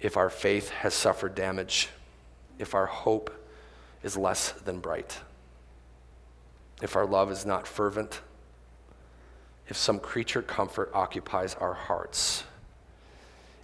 if 0.00 0.16
our 0.16 0.30
faith 0.30 0.70
has 0.70 0.94
suffered 0.94 1.34
damage, 1.34 1.90
if 2.58 2.74
our 2.74 2.86
hope 2.86 3.30
is 4.02 4.16
less 4.16 4.52
than 4.52 4.80
bright, 4.80 5.18
if 6.82 6.96
our 6.96 7.06
love 7.06 7.30
is 7.30 7.44
not 7.44 7.66
fervent, 7.66 8.20
if 9.68 9.76
some 9.76 9.98
creature 9.98 10.42
comfort 10.42 10.90
occupies 10.94 11.54
our 11.54 11.74
hearts, 11.74 12.44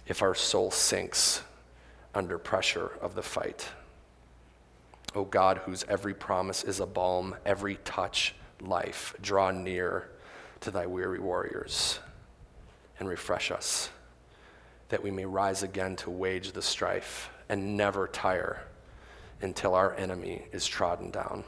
if 0.07 0.21
our 0.21 0.35
soul 0.35 0.69
sinks 0.69 1.41
under 2.13 2.37
pressure 2.37 2.91
of 3.01 3.15
the 3.15 3.23
fight. 3.23 3.69
O 5.15 5.21
oh 5.21 5.25
God, 5.25 5.59
whose 5.59 5.83
every 5.87 6.13
promise 6.13 6.63
is 6.63 6.79
a 6.79 6.85
balm, 6.85 7.35
every 7.45 7.77
touch 7.85 8.35
life, 8.61 9.15
draw 9.21 9.51
near 9.51 10.09
to 10.61 10.71
thy 10.71 10.85
weary 10.85 11.19
warriors 11.19 11.99
and 12.99 13.07
refresh 13.07 13.51
us, 13.51 13.89
that 14.89 15.03
we 15.03 15.11
may 15.11 15.25
rise 15.25 15.63
again 15.63 15.95
to 15.97 16.09
wage 16.09 16.51
the 16.51 16.61
strife 16.61 17.29
and 17.49 17.77
never 17.77 18.07
tire 18.07 18.63
until 19.45 19.75
our 19.75 19.95
enemy 19.95 20.43
is 20.51 20.65
trodden 20.65 21.11
down. 21.11 21.43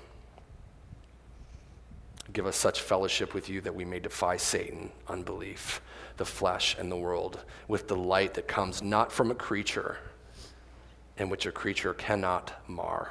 Give 2.32 2.46
us 2.46 2.56
such 2.56 2.82
fellowship 2.82 3.34
with 3.34 3.50
you 3.50 3.60
that 3.62 3.76
we 3.76 3.86
may 3.86 4.00
defy 4.00 4.38
Satan, 4.38 4.92
unbelief, 5.08 5.82
the 6.18 6.26
flesh, 6.26 6.78
and 6.78 6.92
the 6.92 6.96
world 6.96 7.40
with 7.68 7.88
the 7.88 7.96
light 7.96 8.36
that 8.36 8.48
comes 8.48 8.82
not 8.82 9.12
from 9.12 9.32
a 9.32 9.36
creature 9.36 9.98
and 11.18 11.32
which 11.32 11.48
a 11.48 11.52
creature 11.52 11.96
cannot 11.96 12.54
mar. 12.70 13.10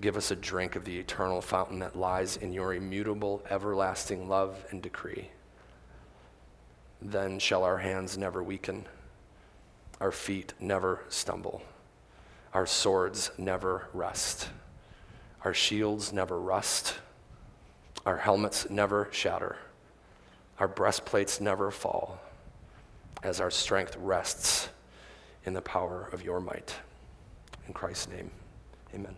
Give 0.00 0.16
us 0.16 0.30
a 0.30 0.36
drink 0.36 0.76
of 0.76 0.84
the 0.84 0.98
eternal 0.98 1.40
fountain 1.40 1.80
that 1.80 1.96
lies 1.96 2.36
in 2.36 2.52
your 2.52 2.74
immutable, 2.74 3.42
everlasting 3.50 4.28
love 4.28 4.64
and 4.70 4.80
decree. 4.80 5.30
Then 7.02 7.40
shall 7.40 7.64
our 7.64 7.78
hands 7.78 8.16
never 8.16 8.42
weaken, 8.42 8.86
our 10.00 10.12
feet 10.12 10.54
never 10.60 11.00
stumble 11.08 11.62
our 12.54 12.66
swords 12.66 13.32
never 13.36 13.88
rust, 13.92 14.48
our 15.44 15.52
shields 15.52 16.12
never 16.12 16.40
rust, 16.40 16.94
our 18.06 18.16
helmets 18.16 18.70
never 18.70 19.08
shatter, 19.10 19.56
our 20.60 20.68
breastplates 20.68 21.40
never 21.40 21.72
fall, 21.72 22.20
as 23.24 23.40
our 23.40 23.50
strength 23.50 23.96
rests 23.96 24.68
in 25.44 25.52
the 25.52 25.62
power 25.62 26.08
of 26.12 26.24
your 26.24 26.40
might. 26.40 26.74
In 27.66 27.74
Christ's 27.74 28.08
name, 28.08 28.30
amen. 28.94 29.16